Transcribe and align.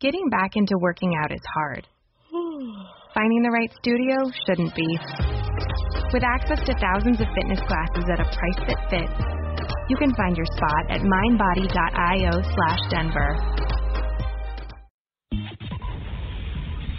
Getting 0.00 0.30
back 0.30 0.54
into 0.54 0.78
working 0.78 1.12
out 1.18 1.32
is 1.32 1.42
hard. 1.54 1.84
Finding 3.14 3.42
the 3.42 3.50
right 3.50 3.70
studio 3.82 4.30
shouldn't 4.46 4.72
be. 4.76 4.86
With 6.14 6.22
access 6.22 6.62
to 6.66 6.74
thousands 6.78 7.20
of 7.20 7.26
fitness 7.34 7.58
classes 7.66 8.06
at 8.06 8.22
a 8.22 8.30
price 8.30 8.62
that 8.70 8.78
fits, 8.94 9.18
you 9.90 9.96
can 9.96 10.14
find 10.14 10.36
your 10.36 10.46
spot 10.54 10.86
at 10.94 11.02
mindbody.io 11.02 12.30
slash 12.30 12.78
Denver. 12.94 13.67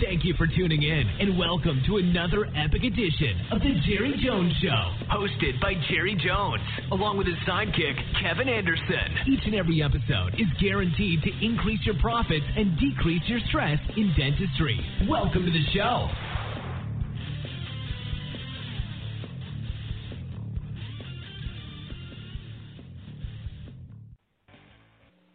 Thank 0.01 0.23
you 0.23 0.33
for 0.35 0.47
tuning 0.47 0.83
in 0.83 1.03
and 1.19 1.37
welcome 1.37 1.81
to 1.87 1.97
another 1.97 2.45
epic 2.55 2.83
edition 2.83 3.35
of 3.51 3.59
The 3.59 3.73
Jerry 3.85 4.15
Jones 4.23 4.53
Show, 4.61 4.93
hosted 5.11 5.59
by 5.61 5.73
Jerry 5.89 6.15
Jones, 6.15 6.61
along 6.91 7.17
with 7.17 7.27
his 7.27 7.35
sidekick, 7.47 7.99
Kevin 8.21 8.47
Anderson. 8.47 9.27
Each 9.27 9.43
and 9.45 9.55
every 9.55 9.83
episode 9.83 10.35
is 10.39 10.47
guaranteed 10.61 11.21
to 11.23 11.45
increase 11.45 11.85
your 11.85 11.95
profits 11.99 12.45
and 12.55 12.79
decrease 12.79 13.23
your 13.27 13.39
stress 13.49 13.79
in 13.97 14.13
dentistry. 14.17 14.79
Welcome 15.09 15.45
to 15.45 15.51
the 15.51 15.65
show. 15.73 16.07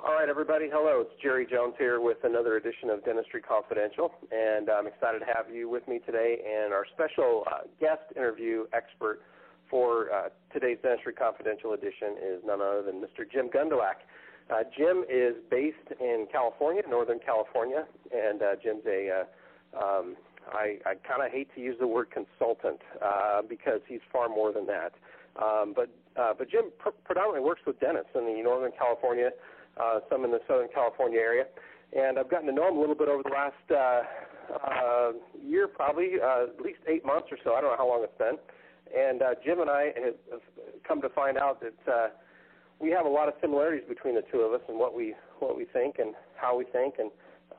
All 0.04 0.12
right, 0.12 0.28
everybody. 0.28 0.68
Hello, 0.70 1.00
it's 1.00 1.22
Jerry 1.22 1.46
Jones 1.50 1.72
here 1.78 1.98
with 1.98 2.18
another 2.24 2.58
edition 2.58 2.90
of 2.90 3.02
Dentistry 3.06 3.40
Confidential, 3.40 4.12
and 4.30 4.68
I'm 4.68 4.86
excited 4.86 5.20
to 5.20 5.24
have 5.24 5.48
you 5.48 5.70
with 5.70 5.88
me 5.88 5.98
today. 6.04 6.44
And 6.44 6.74
our 6.74 6.84
special 6.92 7.44
uh, 7.50 7.64
guest 7.80 8.02
interview 8.14 8.64
expert 8.74 9.22
for 9.70 10.12
uh, 10.12 10.28
today's 10.52 10.76
Dentistry 10.82 11.14
Confidential 11.14 11.72
edition 11.72 12.20
is 12.20 12.42
none 12.44 12.60
other 12.60 12.82
than 12.82 13.00
Mr. 13.00 13.24
Jim 13.24 13.48
Gundlach. 13.48 14.04
Uh, 14.52 14.68
Jim 14.76 15.04
is 15.08 15.36
based 15.50 15.88
in 15.98 16.26
California, 16.30 16.82
Northern 16.86 17.18
California, 17.18 17.86
and 18.12 18.42
uh, 18.42 18.56
Jim's 18.62 18.84
a 18.84 19.24
uh, 19.24 19.80
um, 19.80 20.16
I, 20.52 20.80
I 20.84 21.00
kind 21.00 21.24
of 21.24 21.32
hate 21.32 21.48
to 21.54 21.62
use 21.62 21.76
the 21.80 21.88
word 21.88 22.08
consultant 22.10 22.80
uh, 23.00 23.40
because 23.40 23.80
he's 23.88 24.04
far 24.12 24.28
more 24.28 24.52
than 24.52 24.66
that. 24.66 24.92
Um, 25.42 25.72
but 25.74 25.88
but 26.14 26.50
Jim 26.50 26.70
pr- 26.78 26.90
predominantly 27.06 27.40
works 27.40 27.62
with 27.66 27.80
dentists 27.80 28.10
in 28.14 28.26
the 28.26 28.42
Northern 28.42 28.70
California 28.78 29.30
uh, 29.80 30.00
some 30.10 30.24
in 30.24 30.30
the 30.30 30.40
Southern 30.46 30.68
California 30.72 31.18
area. 31.18 31.44
And 31.96 32.18
I've 32.18 32.30
gotten 32.30 32.46
to 32.46 32.52
know 32.52 32.68
him 32.68 32.76
a 32.76 32.80
little 32.80 32.94
bit 32.94 33.08
over 33.08 33.22
the 33.22 33.30
last 33.30 33.54
uh, 33.70 34.02
uh, 34.52 35.12
year, 35.40 35.68
probably 35.68 36.14
uh, 36.22 36.44
at 36.44 36.60
least 36.60 36.80
eight 36.88 37.04
months 37.04 37.28
or 37.30 37.38
so. 37.44 37.54
I 37.54 37.60
don't 37.60 37.70
know 37.70 37.76
how 37.78 37.88
long 37.88 38.02
it's 38.02 38.18
been. 38.18 38.38
And 38.94 39.22
uh, 39.22 39.34
Jim 39.44 39.60
and 39.60 39.70
I 39.70 39.92
have 40.30 40.40
come 40.86 41.00
to 41.02 41.08
find 41.08 41.38
out 41.38 41.60
that 41.60 41.92
uh, 41.92 42.08
we 42.80 42.90
have 42.90 43.06
a 43.06 43.08
lot 43.08 43.28
of 43.28 43.34
similarities 43.40 43.84
between 43.88 44.14
the 44.14 44.22
two 44.30 44.40
of 44.40 44.52
us 44.52 44.60
and 44.68 44.78
what 44.78 44.94
we 44.94 45.14
what 45.38 45.56
we 45.56 45.64
think 45.64 45.96
and 45.98 46.14
how 46.36 46.56
we 46.56 46.64
think 46.64 46.94
and 46.98 47.10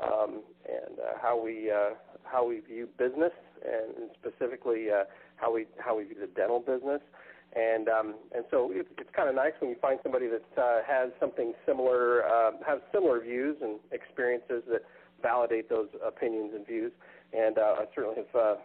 um, 0.04 0.44
and 0.68 1.00
uh, 1.00 1.18
how 1.22 1.42
we 1.42 1.72
uh, 1.72 1.96
how 2.24 2.48
we 2.48 2.60
view 2.60 2.88
business 2.98 3.32
and 3.64 4.10
specifically 4.20 4.88
uh, 4.92 5.04
how 5.38 5.54
we 5.54 5.66
how 5.80 5.98
we 5.98 6.04
view 6.04 6.18
the 6.20 6.28
dental 6.28 6.60
business 6.60 7.02
and 7.02 7.04
um, 8.00 8.16
and 8.34 8.46
so 8.52 8.72
it, 8.72 8.88
it's 8.98 9.10
kind 9.16 9.30
of 9.30 9.36
nice 9.36 9.54
when 9.60 9.70
you 9.70 9.76
find 9.82 10.00
somebody 10.04 10.28
that 10.28 10.62
uh, 10.62 10.80
has 10.88 11.12
something 11.20 11.54
similar, 11.66 12.26
uh, 12.26 12.52
has 12.66 12.80
similar 12.94 13.22
views 13.22 13.58
and 13.62 13.80
experiences 13.92 14.64
that 14.70 14.82
validate 15.22 15.70
those 15.70 15.88
opinions 16.06 16.52
and 16.56 16.66
views. 16.66 16.92
And 17.34 17.58
uh, 17.58 17.76
I 17.80 17.86
certainly 17.94 18.18
have 18.18 18.36
uh, 18.36 18.56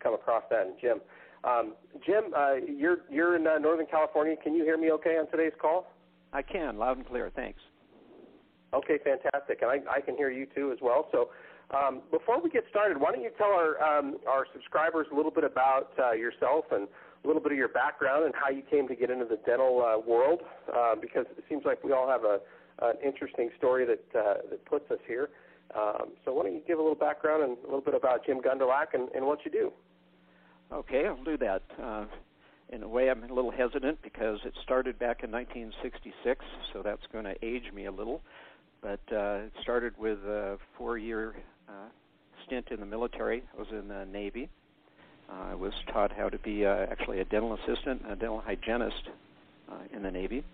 come 0.00 0.14
across 0.14 0.44
that 0.50 0.66
in 0.66 0.74
Jim. 0.80 1.00
Um, 1.44 1.74
Jim, 2.04 2.24
uh, 2.36 2.54
you're 2.54 2.98
you're 3.08 3.36
in 3.36 3.46
uh, 3.46 3.58
Northern 3.58 3.86
California. 3.86 4.34
Can 4.42 4.54
you 4.54 4.64
hear 4.64 4.76
me 4.76 4.90
okay 4.92 5.16
on 5.18 5.30
today's 5.30 5.52
call? 5.60 5.86
I 6.32 6.42
can, 6.42 6.76
loud 6.76 6.98
and 6.98 7.06
clear. 7.06 7.30
Thanks. 7.34 7.60
Okay, 8.74 8.98
fantastic, 9.02 9.62
and 9.62 9.70
I, 9.70 9.78
I 9.90 10.00
can 10.00 10.16
hear 10.16 10.30
you 10.30 10.46
too 10.54 10.72
as 10.72 10.78
well. 10.82 11.08
So. 11.12 11.30
Um, 11.70 12.00
before 12.10 12.40
we 12.40 12.48
get 12.48 12.64
started, 12.70 12.98
why 12.98 13.12
don't 13.12 13.20
you 13.20 13.28
tell 13.36 13.48
our 13.48 13.76
um, 13.82 14.16
our 14.26 14.46
subscribers 14.54 15.06
a 15.12 15.14
little 15.14 15.30
bit 15.30 15.44
about 15.44 15.90
uh, 15.98 16.12
yourself 16.12 16.64
and 16.70 16.88
a 17.24 17.26
little 17.26 17.42
bit 17.42 17.52
of 17.52 17.58
your 17.58 17.68
background 17.68 18.24
and 18.24 18.34
how 18.34 18.50
you 18.50 18.62
came 18.62 18.88
to 18.88 18.94
get 18.94 19.10
into 19.10 19.24
the 19.24 19.38
dental 19.44 19.82
uh, 19.82 19.98
world, 19.98 20.42
uh, 20.74 20.94
because 21.00 21.26
it 21.36 21.44
seems 21.48 21.64
like 21.64 21.82
we 21.84 21.92
all 21.92 22.08
have 22.08 22.24
a 22.24 22.40
an 22.80 22.94
interesting 23.04 23.50
story 23.58 23.84
that 23.84 24.18
uh, 24.18 24.34
that 24.50 24.64
puts 24.64 24.90
us 24.90 24.98
here. 25.06 25.30
Um, 25.76 26.12
so 26.24 26.32
why 26.32 26.44
don't 26.44 26.54
you 26.54 26.62
give 26.66 26.78
a 26.78 26.82
little 26.82 26.96
background 26.96 27.42
and 27.42 27.58
a 27.58 27.64
little 27.64 27.80
bit 27.80 27.94
about 27.94 28.24
Jim 28.24 28.40
Gundlach 28.40 28.94
and, 28.94 29.08
and 29.14 29.26
what 29.26 29.40
you 29.44 29.50
do? 29.50 29.72
Okay, 30.72 31.06
I'll 31.06 31.22
do 31.24 31.36
that. 31.38 31.62
Uh, 31.82 32.06
in 32.70 32.82
a 32.82 32.88
way, 32.88 33.10
I'm 33.10 33.24
a 33.24 33.32
little 33.32 33.50
hesitant 33.50 34.00
because 34.02 34.38
it 34.44 34.54
started 34.62 34.98
back 34.98 35.22
in 35.24 35.30
1966, 35.30 36.44
so 36.72 36.82
that's 36.82 37.02
going 37.12 37.24
to 37.24 37.34
age 37.42 37.72
me 37.74 37.86
a 37.86 37.92
little. 37.92 38.22
But 38.80 39.00
uh, 39.10 39.46
it 39.46 39.52
started 39.62 39.94
with 39.98 40.18
a 40.18 40.58
four-year 40.76 41.34
uh, 41.68 41.72
stint 42.46 42.68
in 42.70 42.80
the 42.80 42.86
military. 42.86 43.42
I 43.54 43.58
was 43.58 43.68
in 43.70 43.88
the 43.88 44.04
Navy, 44.04 44.48
I 45.28 45.54
was 45.54 45.72
taught 45.92 46.12
how 46.12 46.28
to 46.28 46.38
be 46.38 46.64
uh, 46.64 46.86
actually 46.90 47.20
a 47.20 47.24
dental 47.24 47.54
assistant, 47.54 48.02
a 48.08 48.16
dental 48.16 48.40
hygienist 48.40 49.08
uh, 49.70 49.74
in 49.92 50.02
the 50.02 50.10
Navy, 50.10 50.44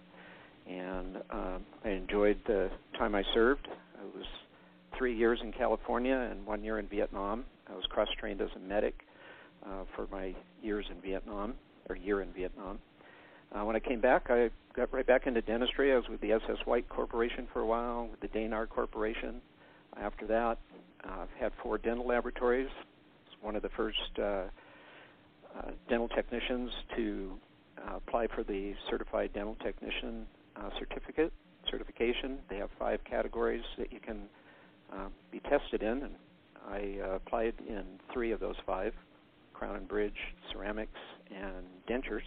and 0.69 1.19
uh, 1.31 1.59
I 1.85 1.89
enjoyed 1.91 2.39
the 2.47 2.71
time 2.99 3.15
I 3.15 3.23
served. 3.33 3.69
I 3.69 4.17
was 4.17 4.27
three 4.97 5.17
years 5.17 5.41
in 5.43 5.53
California 5.53 6.17
and 6.31 6.45
one 6.47 6.63
year 6.65 6.79
in 6.79 6.87
Vietnam. 6.89 7.45
I 7.71 7.75
was 7.75 7.85
cross-trained 7.87 8.41
as 8.41 8.51
a 8.57 8.59
medic 8.59 8.95
uh, 9.65 9.85
for 9.95 10.07
my 10.11 10.35
years 10.63 10.87
in 10.91 11.01
Vietnam, 11.01 11.55
or 11.89 11.97
year 11.97 12.21
in 12.21 12.33
Vietnam. 12.33 12.79
Uh, 13.53 13.65
when 13.65 13.77
I 13.77 13.81
came 13.81 14.01
back, 14.01 14.31
I 14.31 14.51
got 14.75 14.93
right 14.93 15.07
back 15.07 15.27
into 15.27 15.41
dentistry. 15.41 15.93
I 15.93 15.97
was 15.97 16.09
with 16.09 16.21
the 16.21 16.33
SS 16.33 16.59
White 16.65 16.89
Corporation 16.89 17.47
for 17.53 17.61
a 17.61 17.67
while, 17.67 18.09
with 18.11 18.21
the 18.21 18.29
Denar 18.29 18.69
Corporation. 18.69 19.41
After 19.97 20.27
that, 20.27 20.59
uh, 21.05 21.21
I've 21.23 21.39
had 21.39 21.53
four 21.63 21.79
dental 21.79 22.07
laboratories. 22.07 22.71
It's 23.27 23.43
one 23.43 23.55
of 23.55 23.63
the 23.63 23.69
first 23.71 24.19
uh, 24.21 24.45
uh, 25.59 25.71
dental 25.89 26.09
technicians 26.09 26.71
to 26.97 27.39
uh, 27.79 27.97
apply 27.97 28.27
for 28.29 28.43
the 28.43 28.75
certified 28.91 29.33
dental 29.33 29.57
technician 29.63 30.27
uh, 30.57 30.71
certificate 30.79 31.33
certification. 31.71 32.39
They 32.49 32.57
have 32.57 32.71
five 32.79 33.01
categories 33.05 33.65
that 33.79 33.93
you 33.93 34.01
can 34.01 34.23
uh, 34.93 35.09
be 35.31 35.41
tested 35.41 35.83
in, 35.83 36.03
and 36.03 36.15
I 36.69 36.99
uh, 37.03 37.11
applied 37.17 37.55
in 37.69 37.85
three 38.13 38.33
of 38.33 38.41
those 38.41 38.57
five: 38.67 38.95
crown 39.53 39.77
and 39.77 39.89
bridge, 39.89 40.19
ceramics, 40.53 40.99
and 41.31 41.67
dentures. 41.89 42.27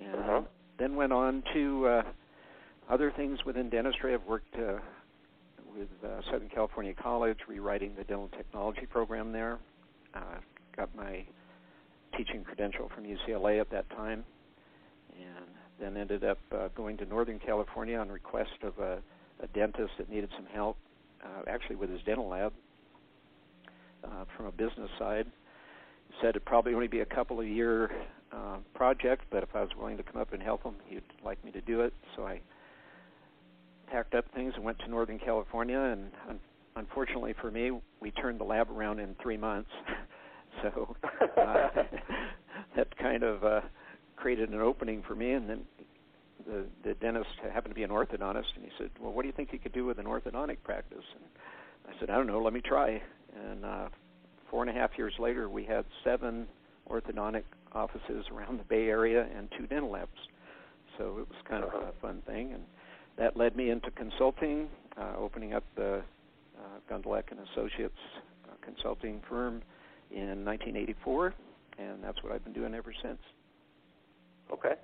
And 0.00 0.14
uh-huh. 0.14 0.40
then 0.78 0.96
went 0.96 1.12
on 1.12 1.42
to 1.52 1.86
uh, 1.86 2.02
other 2.88 3.12
things 3.14 3.44
within 3.44 3.68
dentistry. 3.68 4.14
I've 4.14 4.24
worked 4.26 4.54
uh, 4.56 4.78
with 5.76 5.88
uh, 6.04 6.22
Southern 6.30 6.48
California 6.48 6.94
College, 6.94 7.38
rewriting 7.46 7.94
the 7.96 8.04
dental 8.04 8.28
technology 8.36 8.86
program 8.86 9.32
there. 9.32 9.58
Uh, 10.14 10.38
got 10.76 10.94
my 10.96 11.24
teaching 12.16 12.44
credential 12.44 12.90
from 12.94 13.04
UCLA 13.04 13.60
at 13.60 13.70
that 13.70 13.88
time, 13.90 14.24
and 15.14 15.46
then 15.80 15.96
ended 15.96 16.24
up 16.24 16.38
uh, 16.52 16.68
going 16.74 16.96
to 16.98 17.04
Northern 17.06 17.38
California 17.38 17.98
on 17.98 18.10
request 18.10 18.50
of 18.62 18.78
a, 18.78 18.98
a 19.42 19.46
dentist 19.48 19.92
that 19.98 20.10
needed 20.10 20.30
some 20.36 20.46
help, 20.46 20.76
uh, 21.24 21.42
actually 21.48 21.76
with 21.76 21.90
his 21.90 22.00
dental 22.02 22.28
lab 22.28 22.52
uh, 24.04 24.24
from 24.36 24.46
a 24.46 24.52
business 24.52 24.90
side. 24.98 25.26
Said 26.20 26.30
it'd 26.30 26.44
probably 26.44 26.74
only 26.74 26.88
be 26.88 27.00
a 27.00 27.06
couple 27.06 27.40
of 27.40 27.46
year 27.46 27.90
uh, 28.32 28.56
project, 28.74 29.24
but 29.30 29.42
if 29.42 29.54
I 29.54 29.60
was 29.60 29.70
willing 29.78 29.96
to 29.96 30.02
come 30.02 30.20
up 30.20 30.32
and 30.32 30.42
help 30.42 30.62
him, 30.62 30.74
he'd 30.86 31.02
like 31.24 31.42
me 31.44 31.50
to 31.52 31.60
do 31.60 31.80
it. 31.82 31.92
So 32.16 32.26
I 32.26 32.40
packed 33.90 34.14
up 34.14 34.24
things 34.34 34.52
and 34.56 34.64
went 34.64 34.78
to 34.80 34.88
Northern 34.88 35.18
California, 35.18 35.78
and 35.78 36.10
un- 36.28 36.40
unfortunately 36.76 37.34
for 37.40 37.50
me, 37.50 37.72
we 38.00 38.10
turned 38.10 38.40
the 38.40 38.44
lab 38.44 38.70
around 38.70 38.98
in 38.98 39.14
three 39.22 39.36
months. 39.36 39.70
So 40.62 40.96
uh, 41.36 41.68
that 42.76 42.96
kind 42.98 43.22
of 43.22 43.44
uh, 43.44 43.60
created 44.16 44.50
an 44.50 44.60
opening 44.60 45.02
for 45.06 45.14
me. 45.14 45.32
And 45.32 45.48
then 45.48 45.60
the 46.46 46.66
the 46.84 46.94
dentist 46.94 47.30
happened 47.52 47.72
to 47.72 47.74
be 47.74 47.82
an 47.82 47.90
orthodontist, 47.90 48.54
and 48.56 48.64
he 48.64 48.70
said, 48.78 48.90
"Well, 49.00 49.12
what 49.12 49.22
do 49.22 49.28
you 49.28 49.34
think 49.34 49.52
you 49.52 49.58
could 49.58 49.72
do 49.72 49.84
with 49.84 49.98
an 49.98 50.06
orthodontic 50.06 50.58
practice?" 50.64 51.04
And 51.14 51.24
I 51.94 51.98
said, 51.98 52.10
"I 52.10 52.16
don't 52.16 52.26
know. 52.26 52.42
Let 52.42 52.52
me 52.52 52.60
try." 52.60 53.02
And 53.34 53.64
uh, 53.64 53.88
four 54.50 54.62
and 54.62 54.70
a 54.70 54.78
half 54.78 54.90
years 54.98 55.14
later, 55.18 55.48
we 55.48 55.64
had 55.64 55.84
seven 56.04 56.46
orthodontic 56.90 57.44
offices 57.72 58.26
around 58.32 58.58
the 58.58 58.64
Bay 58.64 58.88
Area 58.88 59.26
and 59.36 59.48
two 59.56 59.66
dental 59.66 59.90
labs. 59.90 60.10
So 60.98 61.18
it 61.18 61.28
was 61.28 61.38
kind 61.48 61.64
of 61.64 61.72
a 61.72 61.92
fun 62.02 62.22
thing, 62.26 62.52
and 62.52 62.62
that 63.16 63.36
led 63.36 63.56
me 63.56 63.70
into 63.70 63.90
consulting, 63.92 64.68
uh, 64.96 65.14
opening 65.16 65.54
up 65.54 65.64
the 65.76 66.02
uh, 66.58 66.92
Gundlach 66.92 67.30
and 67.30 67.40
Associates 67.52 67.94
uh, 68.48 68.54
consulting 68.62 69.22
firm 69.28 69.62
in 70.10 70.44
1984, 70.44 71.34
and 71.78 72.02
that's 72.02 72.22
what 72.22 72.32
I've 72.32 72.44
been 72.44 72.52
doing 72.52 72.74
ever 72.74 72.92
since. 73.02 73.18
Okay. 74.52 74.74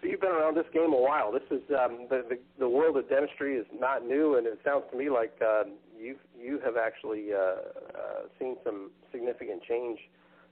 So 0.00 0.08
you've 0.08 0.20
been 0.20 0.30
around 0.30 0.56
this 0.56 0.66
game 0.72 0.92
a 0.94 1.00
while. 1.00 1.30
This 1.30 1.44
is 1.50 1.60
um, 1.78 2.06
the, 2.08 2.24
the 2.28 2.38
the 2.58 2.68
world 2.68 2.96
of 2.96 3.08
dentistry 3.10 3.56
is 3.56 3.66
not 3.78 4.06
new, 4.06 4.36
and 4.36 4.46
it 4.46 4.58
sounds 4.64 4.84
to 4.90 4.96
me 4.96 5.10
like 5.10 5.36
uh, 5.44 5.64
you 5.98 6.16
you 6.38 6.58
have 6.64 6.76
actually 6.78 7.34
uh, 7.34 7.36
uh, 7.36 8.22
seen 8.38 8.56
some 8.64 8.90
significant 9.12 9.62
change, 9.62 9.98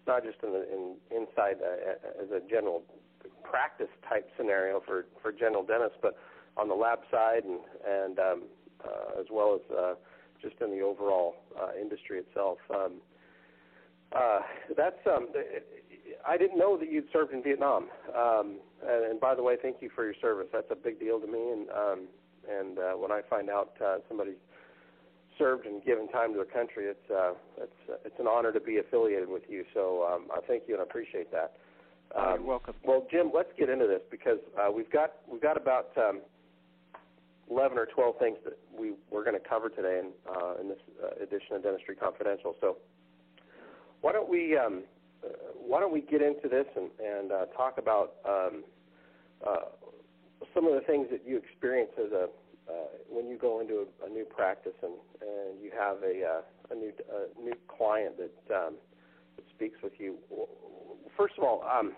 not 0.07 0.23
just 0.23 0.37
in 0.43 0.53
the 0.53 0.69
in 0.71 0.97
inside 1.11 1.57
uh, 1.65 2.23
as 2.23 2.31
a 2.31 2.47
general 2.47 2.83
practice 3.43 3.89
type 4.07 4.29
scenario 4.37 4.83
for 4.85 5.07
for 5.23 5.33
general 5.33 5.63
dentists, 5.63 5.97
but 6.03 6.19
on 6.59 6.69
the 6.69 6.75
lab 6.75 6.99
side 7.11 7.45
and 7.45 7.61
and 7.89 8.19
um, 8.19 8.43
uh, 8.85 9.19
as 9.19 9.27
well 9.33 9.55
as 9.55 9.77
uh, 9.77 9.95
just 10.43 10.61
in 10.61 10.71
the 10.71 10.83
overall 10.83 11.37
uh, 11.59 11.71
industry 11.81 12.19
itself. 12.19 12.59
Um, 12.71 13.01
uh, 14.15 14.41
that's 14.77 14.99
um, 15.07 15.29
I 16.27 16.37
didn't 16.37 16.59
know 16.59 16.77
that 16.79 16.91
you'd 16.91 17.09
served 17.13 17.33
in 17.33 17.43
Vietnam. 17.43 17.89
Um, 18.17 18.59
and, 18.87 19.05
and 19.13 19.21
by 19.21 19.35
the 19.35 19.43
way, 19.43 19.57
thank 19.61 19.77
you 19.81 19.91
for 19.95 20.05
your 20.05 20.15
service. 20.21 20.47
That's 20.53 20.71
a 20.71 20.77
big 20.77 20.99
deal 20.99 21.21
to 21.21 21.27
me. 21.27 21.53
And 21.53 21.71
um, 21.71 22.09
and 22.49 22.79
uh, 22.79 22.93
when 22.93 23.13
I 23.13 23.21
find 23.29 23.51
out 23.51 23.73
uh, 23.85 23.99
somebody 24.09 24.33
served 25.37 25.67
and 25.67 25.85
given 25.85 26.09
time 26.09 26.33
to 26.35 26.41
a 26.41 26.45
country, 26.45 26.87
it's 26.87 27.11
uh, 27.11 27.33
it's 27.59 27.73
uh, 27.91 27.97
it's 28.05 28.19
an 28.19 28.27
honor 28.27 28.53
to 28.53 28.61
be 28.61 28.79
affiliated 28.79 29.29
with 29.29 29.43
you. 29.49 29.65
So 29.75 30.09
um, 30.11 30.29
I 30.35 30.41
thank 30.47 30.65
you 30.67 30.75
and 30.75 30.81
I 30.81 30.85
appreciate 30.85 31.31
that. 31.33 31.57
Um, 32.17 32.37
You're 32.37 32.43
welcome. 32.43 32.75
Well, 32.85 33.07
Jim, 33.11 33.31
let's 33.35 33.51
get 33.59 33.69
into 33.69 33.87
this 33.87 34.01
because 34.11 34.39
uh, 34.59 34.73
we've 34.73 34.91
got 34.91 35.13
we've 35.31 35.43
got 35.43 35.57
about 35.57 35.91
um, 35.97 36.21
eleven 37.51 37.79
or 37.79 37.87
twelve 37.87 38.19
things 38.19 38.39
that 38.45 38.59
we 38.77 38.93
we're 39.11 39.25
going 39.25 39.39
to 39.41 39.49
cover 39.49 39.69
today 39.69 40.01
in 40.01 40.11
uh, 40.29 40.61
in 40.61 40.69
this 40.69 40.79
uh, 41.03 41.23
edition 41.23 41.57
of 41.57 41.63
Dentistry 41.63 41.97
Confidential. 41.97 42.57
So 42.61 42.79
why 44.01 44.13
don't 44.13 44.29
we 44.29 44.57
um, 44.57 44.83
uh, 45.25 45.29
why 45.55 45.81
don't 45.81 45.93
we 45.93 46.01
get 46.01 46.23
into 46.23 46.49
this 46.49 46.67
and, 46.77 46.91
and 47.05 47.33
uh, 47.33 47.47
talk 47.57 47.79
about 47.79 48.15
um, 48.25 48.65
uh, 49.47 49.57
some 50.55 50.67
of 50.67 50.75
the 50.75 50.81
things 50.87 51.09
that 51.11 51.23
you 51.27 51.37
experience 51.37 51.91
as 51.99 52.13
a 52.13 52.29
uh, 52.69 52.73
when 53.09 53.29
you 53.29 53.39
go 53.39 53.61
into 53.61 53.87
a, 54.03 54.07
a 54.07 54.09
new 54.11 54.25
practice 54.25 54.75
and, 54.83 54.93
and 55.23 55.63
you 55.63 55.71
have 55.77 55.97
a, 56.03 56.23
uh, 56.23 56.41
a 56.71 56.75
new 56.75 56.93
a 57.13 57.43
new 57.43 57.55
client 57.67 58.15
that 58.19 58.55
um, 58.55 58.75
that 59.37 59.45
speaks 59.55 59.79
with 59.83 59.95
you. 59.99 60.17
First 61.17 61.35
of 61.39 61.45
all, 61.45 61.65
um, 61.65 61.95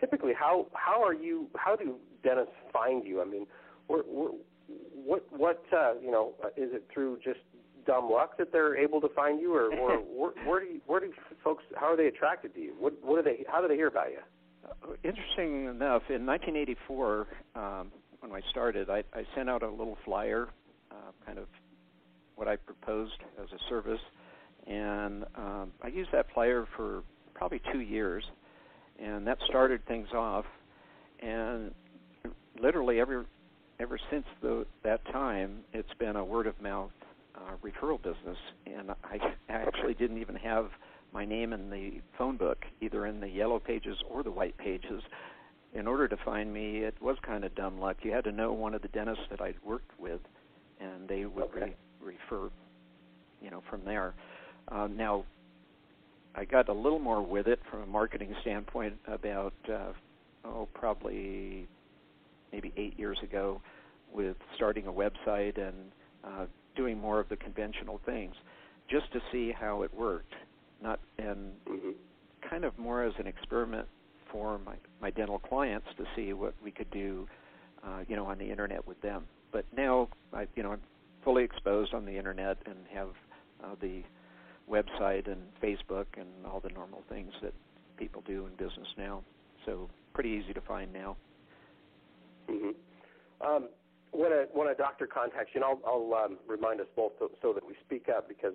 typically, 0.00 0.32
how 0.38 0.66
how 0.72 1.02
are 1.04 1.14
you? 1.14 1.48
How 1.56 1.76
do 1.76 1.96
dentists 2.22 2.54
find 2.72 3.04
you? 3.06 3.20
I 3.20 3.24
mean, 3.26 3.46
we're, 3.88 4.02
we're, 4.06 4.30
what 4.94 5.24
what 5.30 5.62
uh, 5.76 5.94
you 6.02 6.10
know 6.10 6.32
is 6.56 6.70
it 6.72 6.88
through 6.92 7.18
just 7.22 7.40
dumb 7.86 8.10
luck 8.10 8.38
that 8.38 8.50
they're 8.50 8.76
able 8.76 9.00
to 9.00 9.08
find 9.08 9.40
you, 9.40 9.54
or, 9.54 9.74
or 9.74 9.96
where, 9.98 10.32
where 10.46 10.60
do 10.60 10.66
you, 10.66 10.80
where 10.86 11.00
do 11.00 11.12
folks 11.44 11.62
how 11.76 11.86
are 11.86 11.96
they 11.96 12.06
attracted 12.06 12.54
to 12.54 12.60
you? 12.60 12.74
What 12.78 12.94
what 13.02 13.22
do 13.22 13.30
they 13.30 13.44
how 13.46 13.60
do 13.60 13.68
they 13.68 13.76
hear 13.76 13.88
about 13.88 14.08
you? 14.10 14.18
Interesting 15.04 15.66
enough, 15.66 16.02
in 16.08 16.24
1984, 16.24 17.26
um, 17.54 17.92
when 18.20 18.32
I 18.32 18.40
started, 18.50 18.88
I, 18.88 19.04
I 19.12 19.24
sent 19.34 19.50
out 19.50 19.62
a 19.62 19.68
little 19.68 19.98
flyer, 20.06 20.48
uh, 20.90 20.94
kind 21.26 21.38
of 21.38 21.46
what 22.36 22.48
I 22.48 22.56
proposed 22.56 23.18
as 23.42 23.48
a 23.52 23.58
service, 23.68 24.00
and 24.66 25.24
um, 25.36 25.72
I 25.82 25.88
used 25.88 26.10
that 26.12 26.26
flyer 26.32 26.66
for 26.76 27.02
probably 27.34 27.60
two 27.72 27.80
years, 27.80 28.24
and 28.98 29.26
that 29.26 29.36
started 29.46 29.84
things 29.86 30.08
off. 30.14 30.46
And 31.20 31.72
literally 32.60 33.00
ever 33.00 33.26
ever 33.80 33.98
since 34.10 34.24
the, 34.40 34.64
that 34.82 35.04
time, 35.12 35.58
it's 35.72 35.92
been 35.98 36.16
a 36.16 36.24
word 36.24 36.46
of 36.46 36.60
mouth 36.62 36.92
uh, 37.34 37.56
referral 37.62 38.00
business, 38.00 38.38
and 38.66 38.90
I 38.90 39.18
actually 39.48 39.94
didn't 39.94 40.18
even 40.18 40.36
have 40.36 40.70
my 41.14 41.24
name 41.24 41.52
in 41.52 41.70
the 41.70 41.92
phone 42.18 42.36
book, 42.36 42.66
either 42.80 43.06
in 43.06 43.20
the 43.20 43.28
yellow 43.28 43.60
pages 43.60 43.96
or 44.10 44.24
the 44.24 44.30
white 44.30 44.58
pages 44.58 45.00
in 45.72 45.86
order 45.86 46.06
to 46.08 46.16
find 46.24 46.52
me, 46.52 46.78
it 46.78 46.94
was 47.00 47.16
kind 47.22 47.44
of 47.44 47.54
dumb 47.54 47.80
luck. 47.80 47.96
You 48.02 48.12
had 48.12 48.24
to 48.24 48.32
know 48.32 48.52
one 48.52 48.74
of 48.74 48.82
the 48.82 48.88
dentists 48.88 49.24
that 49.30 49.40
I'd 49.40 49.56
worked 49.64 49.98
with, 49.98 50.20
and 50.80 51.08
they 51.08 51.24
would 51.24 51.44
okay. 51.44 51.74
re- 52.00 52.14
refer, 52.30 52.50
you 53.40 53.50
know, 53.50 53.62
from 53.68 53.84
there. 53.84 54.14
Uh, 54.68 54.88
now, 54.88 55.24
I 56.34 56.44
got 56.44 56.68
a 56.68 56.72
little 56.72 56.98
more 56.98 57.22
with 57.22 57.46
it 57.46 57.60
from 57.70 57.82
a 57.82 57.86
marketing 57.86 58.34
standpoint 58.40 58.94
about, 59.06 59.54
uh, 59.72 59.92
oh, 60.44 60.68
probably 60.74 61.66
maybe 62.52 62.72
eight 62.76 62.98
years 62.98 63.18
ago, 63.22 63.60
with 64.12 64.36
starting 64.54 64.86
a 64.86 64.92
website 64.92 65.58
and 65.58 65.74
uh, 66.24 66.46
doing 66.76 66.98
more 66.98 67.18
of 67.18 67.28
the 67.28 67.36
conventional 67.36 68.00
things, 68.06 68.34
just 68.88 69.12
to 69.12 69.20
see 69.32 69.52
how 69.52 69.82
it 69.82 69.92
worked, 69.92 70.34
not 70.84 71.00
and 71.18 71.52
mm-hmm. 71.68 71.90
kind 72.48 72.64
of 72.64 72.78
more 72.78 73.02
as 73.02 73.14
an 73.18 73.26
experiment 73.26 73.88
for 74.30 74.58
my, 74.58 74.74
my 75.00 75.10
dental 75.10 75.38
clients 75.38 75.86
to 75.96 76.04
see 76.14 76.32
what 76.32 76.54
we 76.62 76.70
could 76.70 76.90
do, 76.90 77.26
uh, 77.84 78.00
you 78.06 78.14
know, 78.14 78.26
on 78.26 78.38
the 78.38 78.48
internet 78.48 78.86
with 78.86 79.00
them. 79.00 79.24
But 79.50 79.64
now, 79.76 80.08
I, 80.32 80.46
you 80.54 80.62
know, 80.62 80.72
I'm 80.72 80.80
fully 81.24 81.42
exposed 81.42 81.94
on 81.94 82.04
the 82.04 82.16
internet 82.16 82.58
and 82.66 82.76
have 82.92 83.08
uh, 83.62 83.74
the 83.80 84.02
website 84.70 85.30
and 85.30 85.40
Facebook 85.62 86.06
and 86.16 86.28
all 86.46 86.60
the 86.60 86.70
normal 86.70 87.02
things 87.08 87.32
that 87.42 87.54
people 87.96 88.22
do 88.26 88.46
in 88.46 88.52
business 88.54 88.88
now. 88.98 89.22
So 89.66 89.88
pretty 90.12 90.30
easy 90.30 90.52
to 90.52 90.60
find 90.60 90.92
now. 90.92 91.16
Mm-hmm. 92.50 93.46
Um, 93.46 93.68
when 94.12 94.32
a 94.32 94.46
when 94.52 94.68
a 94.68 94.74
doctor 94.74 95.06
contacts 95.06 95.50
you, 95.54 95.62
and 95.62 95.64
I'll, 95.64 95.80
I'll 95.86 96.24
um, 96.24 96.38
remind 96.46 96.80
us 96.80 96.86
both 96.94 97.12
so, 97.18 97.30
so, 97.42 97.52
that 97.52 97.66
we 97.66 97.74
speak 97.84 98.08
up 98.08 98.28
because 98.28 98.54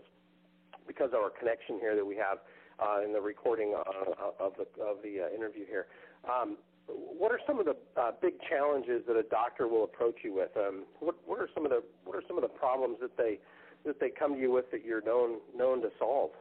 because 0.89 1.13
of 1.13 1.21
our 1.21 1.29
connection 1.29 1.77
here 1.79 1.95
that 1.95 2.03
we 2.05 2.17
have 2.17 2.39
uh, 2.81 3.05
in 3.05 3.13
the 3.13 3.21
recording 3.21 3.75
uh, 3.77 4.43
of 4.43 4.53
the 4.57 4.65
of 4.81 4.97
the 5.03 5.21
uh, 5.21 5.35
interview 5.35 5.65
here. 5.65 5.85
Um, 6.27 6.57
what 6.87 7.31
are 7.31 7.39
some 7.45 7.59
of 7.59 7.65
the 7.65 7.75
uh, 7.95 8.11
big 8.19 8.33
challenges 8.49 9.03
that 9.07 9.15
a 9.15 9.21
doctor 9.23 9.67
will 9.67 9.83
approach 9.83 10.15
you 10.23 10.33
with? 10.33 10.49
Um, 10.57 10.85
what, 10.99 11.15
what 11.27 11.39
are 11.39 11.47
some 11.53 11.63
of 11.63 11.69
the 11.69 11.83
what 12.03 12.15
are 12.15 12.23
some 12.27 12.37
of 12.37 12.41
the 12.41 12.49
problems 12.49 12.97
that 13.01 13.15
they 13.15 13.39
that 13.85 13.99
they 13.99 14.09
come 14.09 14.33
to 14.33 14.39
you 14.39 14.51
with 14.51 14.71
that 14.71 14.83
you're 14.83 15.03
known 15.03 15.37
known 15.55 15.81
to 15.83 15.89
solve? 15.99 16.31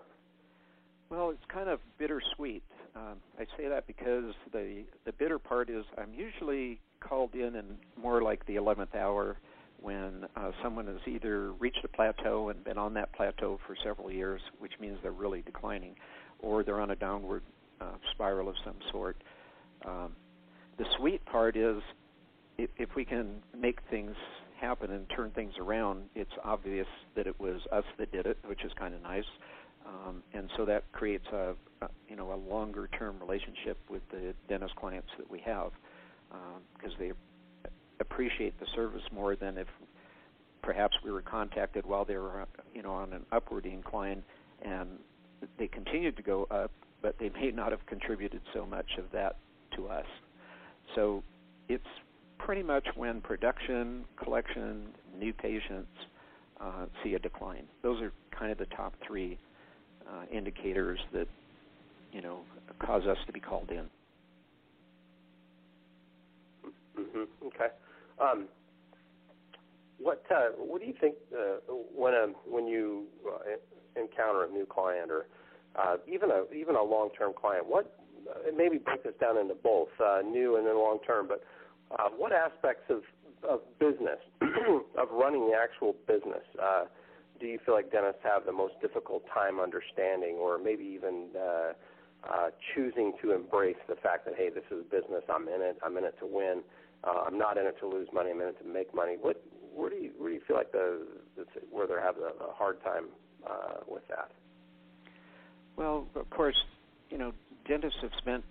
Well, 1.10 1.30
it's 1.30 1.44
kind 1.52 1.68
of 1.68 1.80
bittersweet. 1.98 2.62
Um, 2.96 3.18
I 3.38 3.44
say 3.58 3.68
that 3.68 3.86
because 3.86 4.32
the 4.52 4.84
the 5.04 5.12
bitter 5.12 5.38
part 5.38 5.68
is 5.68 5.84
I'm 5.98 6.14
usually 6.14 6.80
called 7.00 7.34
in 7.34 7.54
in 7.54 7.78
more 8.00 8.22
like 8.22 8.44
the 8.46 8.56
11th 8.56 8.94
hour 8.94 9.36
when 9.80 10.26
uh, 10.36 10.50
someone 10.62 10.86
has 10.86 11.00
either 11.06 11.52
reached 11.52 11.84
a 11.84 11.88
plateau 11.88 12.48
and 12.48 12.62
been 12.64 12.78
on 12.78 12.94
that 12.94 13.12
plateau 13.12 13.58
for 13.66 13.76
several 13.82 14.10
years, 14.10 14.40
which 14.58 14.72
means 14.80 14.98
they're 15.02 15.12
really 15.12 15.42
declining, 15.42 15.94
or 16.40 16.62
they're 16.62 16.80
on 16.80 16.90
a 16.90 16.96
downward 16.96 17.42
uh, 17.80 17.92
spiral 18.12 18.48
of 18.48 18.56
some 18.64 18.76
sort. 18.90 19.16
Um, 19.86 20.12
the 20.78 20.84
sweet 20.96 21.24
part 21.26 21.56
is 21.56 21.82
if, 22.56 22.70
if 22.76 22.88
we 22.96 23.04
can 23.04 23.42
make 23.56 23.78
things 23.90 24.16
happen 24.60 24.90
and 24.90 25.06
turn 25.14 25.30
things 25.30 25.54
around, 25.60 26.04
it's 26.14 26.32
obvious 26.44 26.86
that 27.14 27.26
it 27.26 27.38
was 27.38 27.60
us 27.70 27.84
that 27.98 28.10
did 28.10 28.26
it, 28.26 28.38
which 28.46 28.64
is 28.64 28.72
kind 28.78 28.94
of 28.94 29.02
nice. 29.02 29.24
Um, 29.86 30.22
and 30.34 30.50
so 30.56 30.64
that 30.66 30.90
creates 30.92 31.26
a, 31.32 31.54
a 31.80 31.88
you 32.08 32.16
know 32.16 32.32
a 32.32 32.40
longer 32.50 32.88
term 32.98 33.18
relationship 33.20 33.78
with 33.88 34.02
the 34.10 34.34
dentist 34.48 34.74
clients 34.76 35.08
that 35.16 35.30
we 35.30 35.40
have 35.40 35.70
because 36.76 36.92
um, 36.92 36.98
they 36.98 37.12
appreciate 38.10 38.58
the 38.60 38.66
service 38.74 39.02
more 39.12 39.36
than 39.36 39.58
if 39.58 39.68
perhaps 40.62 40.96
we 41.04 41.10
were 41.10 41.22
contacted 41.22 41.86
while 41.86 42.04
they 42.04 42.16
were 42.16 42.46
you 42.74 42.82
know 42.82 42.92
on 42.92 43.12
an 43.12 43.24
upward 43.32 43.66
incline 43.66 44.22
and 44.62 44.88
they 45.58 45.68
continued 45.68 46.16
to 46.16 46.22
go 46.22 46.46
up, 46.50 46.70
but 47.00 47.16
they 47.18 47.30
may 47.30 47.50
not 47.50 47.70
have 47.70 47.84
contributed 47.86 48.40
so 48.52 48.66
much 48.66 48.90
of 48.98 49.04
that 49.12 49.36
to 49.76 49.86
us. 49.88 50.06
So 50.94 51.22
it's 51.68 51.84
pretty 52.38 52.62
much 52.62 52.86
when 52.96 53.20
production, 53.20 54.04
collection, 54.16 54.88
new 55.16 55.32
patients 55.32 55.88
uh, 56.60 56.86
see 57.04 57.14
a 57.14 57.18
decline. 57.18 57.64
Those 57.82 58.00
are 58.02 58.12
kind 58.36 58.50
of 58.50 58.58
the 58.58 58.66
top 58.66 58.94
three 59.06 59.38
uh, 60.08 60.24
indicators 60.32 60.98
that 61.12 61.28
you 62.12 62.22
know 62.22 62.40
cause 62.80 63.06
us 63.06 63.18
to 63.26 63.32
be 63.32 63.40
called 63.40 63.70
in. 63.70 63.84
Mm-hmm. 66.98 67.46
Okay. 67.46 67.68
Um, 68.20 68.48
what 69.98 70.24
uh, 70.30 70.50
What 70.56 70.80
do 70.80 70.86
you 70.86 70.94
think 71.00 71.16
uh, 71.32 71.72
when 71.94 72.14
a 72.14 72.26
when 72.46 72.66
you 72.66 73.06
uh, 73.26 74.00
encounter 74.00 74.44
a 74.44 74.50
new 74.50 74.66
client 74.66 75.10
or 75.10 75.26
uh, 75.76 75.96
even 76.06 76.30
a 76.30 76.44
even 76.54 76.76
a 76.76 76.82
long 76.82 77.10
term 77.18 77.32
client, 77.38 77.66
what 77.66 77.98
uh, 78.30 78.50
maybe 78.56 78.78
break 78.78 79.02
this 79.02 79.14
down 79.20 79.38
into 79.38 79.54
both 79.54 79.88
uh, 80.04 80.20
new 80.24 80.56
and 80.56 80.66
then 80.66 80.76
long 80.76 80.98
term, 81.06 81.26
but 81.26 81.42
uh, 81.98 82.08
what 82.16 82.32
aspects 82.32 82.84
of 82.90 83.02
of 83.48 83.60
business 83.78 84.18
of 84.96 85.08
running 85.12 85.48
the 85.48 85.56
actual 85.56 85.94
business 86.06 86.42
uh, 86.60 86.84
do 87.40 87.46
you 87.46 87.58
feel 87.64 87.74
like 87.74 87.90
dentists 87.92 88.20
have 88.24 88.44
the 88.46 88.52
most 88.52 88.74
difficult 88.80 89.22
time 89.32 89.60
understanding, 89.60 90.36
or 90.36 90.58
maybe 90.58 90.84
even 90.84 91.28
uh, 91.36 91.72
uh, 92.28 92.50
choosing 92.74 93.12
to 93.22 93.32
embrace 93.32 93.76
the 93.88 93.94
fact 93.96 94.24
that 94.26 94.34
hey, 94.36 94.50
this 94.50 94.64
is 94.70 94.84
business. 94.90 95.22
I'm 95.32 95.48
in 95.48 95.62
it. 95.62 95.78
I'm 95.84 95.96
in 95.96 96.04
it 96.04 96.16
to 96.20 96.26
win. 96.26 96.62
Uh, 97.04 97.24
I'm 97.26 97.38
not 97.38 97.56
in 97.58 97.66
it 97.66 97.78
to 97.80 97.86
lose 97.86 98.08
money. 98.12 98.30
I'm 98.30 98.40
in 98.40 98.48
it 98.48 98.58
to 98.58 98.66
make 98.66 98.94
money. 98.94 99.16
What 99.20 99.42
where 99.74 99.90
do 99.90 99.96
you 99.96 100.10
where 100.18 100.30
do 100.30 100.34
you 100.34 100.40
feel 100.46 100.56
like 100.56 100.72
the, 100.72 101.06
the 101.36 101.44
where 101.70 101.86
they 101.86 101.94
have 101.94 102.16
a, 102.16 102.44
a 102.44 102.52
hard 102.52 102.82
time 102.82 103.06
uh, 103.48 103.80
with 103.86 104.06
that? 104.08 104.30
Well, 105.76 106.06
of 106.16 106.28
course, 106.30 106.56
you 107.10 107.18
know, 107.18 107.32
dentists 107.66 108.00
have 108.02 108.10
spent 108.18 108.44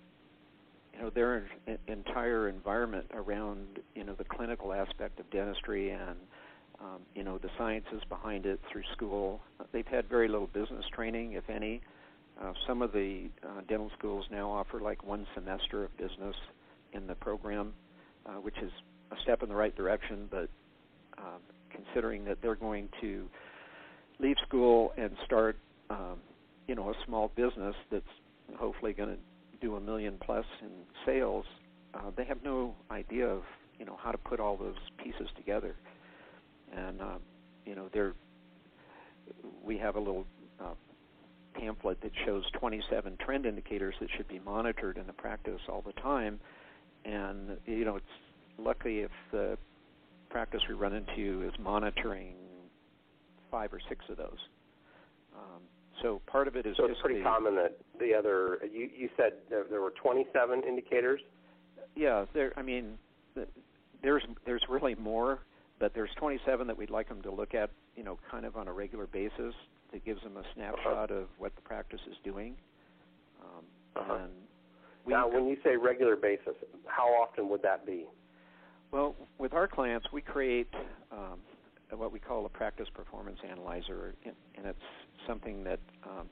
you 0.94 1.00
know 1.02 1.10
their 1.10 1.46
entire 1.86 2.48
environment 2.48 3.06
around 3.12 3.80
you 3.94 4.04
know 4.04 4.14
the 4.14 4.24
clinical 4.24 4.72
aspect 4.72 5.20
of 5.20 5.30
dentistry 5.30 5.90
and 5.90 6.16
um, 6.80 7.00
you 7.14 7.22
know 7.22 7.38
the 7.38 7.50
sciences 7.58 8.02
behind 8.08 8.46
it 8.46 8.60
through 8.72 8.84
school. 8.92 9.40
They've 9.72 9.86
had 9.86 10.08
very 10.08 10.28
little 10.28 10.46
business 10.46 10.84
training, 10.94 11.32
if 11.32 11.48
any. 11.50 11.82
Uh, 12.40 12.52
some 12.66 12.82
of 12.82 12.92
the 12.92 13.28
uh, 13.42 13.62
dental 13.68 13.90
schools 13.98 14.24
now 14.30 14.48
offer 14.50 14.80
like 14.80 15.04
one 15.04 15.26
semester 15.34 15.84
of 15.84 15.96
business 15.96 16.36
in 16.92 17.06
the 17.08 17.14
program, 17.16 17.72
uh, 18.28 18.40
which 18.40 18.58
is 18.58 18.70
a 19.10 19.16
step 19.22 19.42
in 19.42 19.48
the 19.48 19.54
right 19.54 19.74
direction. 19.74 20.28
But 20.30 20.48
uh, 21.16 21.38
considering 21.70 22.24
that 22.26 22.38
they're 22.42 22.54
going 22.54 22.88
to 23.00 23.28
leave 24.18 24.36
school 24.46 24.92
and 24.96 25.10
start, 25.24 25.56
um, 25.90 26.18
you 26.66 26.74
know, 26.74 26.90
a 26.90 26.94
small 27.06 27.30
business 27.34 27.74
that's 27.90 28.04
hopefully 28.56 28.92
going 28.92 29.10
to 29.10 29.18
do 29.60 29.76
a 29.76 29.80
million 29.80 30.16
plus 30.20 30.44
in 30.62 30.70
sales, 31.04 31.44
uh, 31.94 32.10
they 32.16 32.24
have 32.24 32.42
no 32.44 32.74
idea 32.90 33.26
of 33.26 33.42
you 33.78 33.84
know 33.84 33.98
how 34.02 34.10
to 34.10 34.18
put 34.18 34.40
all 34.40 34.56
those 34.56 34.76
pieces 35.02 35.28
together. 35.36 35.74
And 36.76 37.00
uh, 37.00 37.18
you 37.64 37.74
know, 37.74 37.88
they're 37.92 38.14
we 39.64 39.78
have 39.78 39.96
a 39.96 39.98
little 39.98 40.26
uh, 40.60 40.74
pamphlet 41.54 42.00
that 42.02 42.12
shows 42.24 42.44
27 42.58 43.18
trend 43.24 43.46
indicators 43.46 43.94
that 44.00 44.08
should 44.16 44.28
be 44.28 44.38
monitored 44.38 44.96
in 44.96 45.06
the 45.06 45.12
practice 45.12 45.60
all 45.68 45.82
the 45.82 45.92
time. 46.00 46.40
And 47.08 47.56
you 47.66 47.84
know, 47.84 47.96
it's 47.96 48.06
lucky 48.58 49.00
if 49.00 49.10
the 49.32 49.56
practice 50.30 50.60
we 50.68 50.74
run 50.74 50.92
into 50.92 51.46
is 51.46 51.52
monitoring 51.58 52.34
five 53.50 53.72
or 53.72 53.80
six 53.88 54.04
of 54.10 54.18
those. 54.18 54.38
Um, 55.34 55.62
so 56.02 56.20
part 56.26 56.48
of 56.48 56.56
it 56.56 56.66
is 56.66 56.76
so 56.76 56.84
it's 56.84 57.00
pretty 57.00 57.20
the, 57.20 57.24
common 57.24 57.54
that 57.56 57.78
the 57.98 58.14
other 58.14 58.58
you 58.70 58.88
you 58.96 59.08
said 59.16 59.32
there, 59.48 59.64
there 59.68 59.80
were 59.80 59.92
27 60.02 60.62
indicators. 60.64 61.20
Yeah, 61.96 62.26
there. 62.34 62.52
I 62.56 62.62
mean, 62.62 62.98
there's 64.02 64.22
there's 64.44 64.62
really 64.68 64.94
more, 64.94 65.40
but 65.78 65.94
there's 65.94 66.10
27 66.18 66.66
that 66.66 66.76
we'd 66.76 66.90
like 66.90 67.08
them 67.08 67.22
to 67.22 67.30
look 67.30 67.54
at, 67.54 67.70
you 67.96 68.04
know, 68.04 68.18
kind 68.30 68.44
of 68.44 68.56
on 68.56 68.68
a 68.68 68.72
regular 68.72 69.06
basis. 69.06 69.54
That 69.92 70.04
gives 70.04 70.22
them 70.22 70.36
a 70.36 70.42
snapshot 70.54 71.10
uh-huh. 71.10 71.20
of 71.20 71.28
what 71.38 71.56
the 71.56 71.62
practice 71.62 72.00
is 72.10 72.16
doing. 72.22 72.54
Um, 73.40 73.64
uh-huh. 73.96 74.24
And 74.24 74.32
we, 75.08 75.14
now, 75.14 75.28
when 75.28 75.46
you 75.46 75.56
say 75.64 75.76
regular 75.76 76.16
basis, 76.16 76.54
how 76.86 77.06
often 77.08 77.48
would 77.48 77.62
that 77.62 77.86
be? 77.86 78.06
Well, 78.90 79.16
with 79.38 79.54
our 79.54 79.66
clients, 79.66 80.06
we 80.12 80.20
create 80.20 80.68
um, 81.10 81.38
what 81.90 82.12
we 82.12 82.18
call 82.18 82.44
a 82.46 82.48
practice 82.48 82.88
performance 82.92 83.38
analyzer, 83.48 84.14
and 84.24 84.66
it's 84.66 84.78
something 85.26 85.64
that 85.64 85.80
um, 86.04 86.28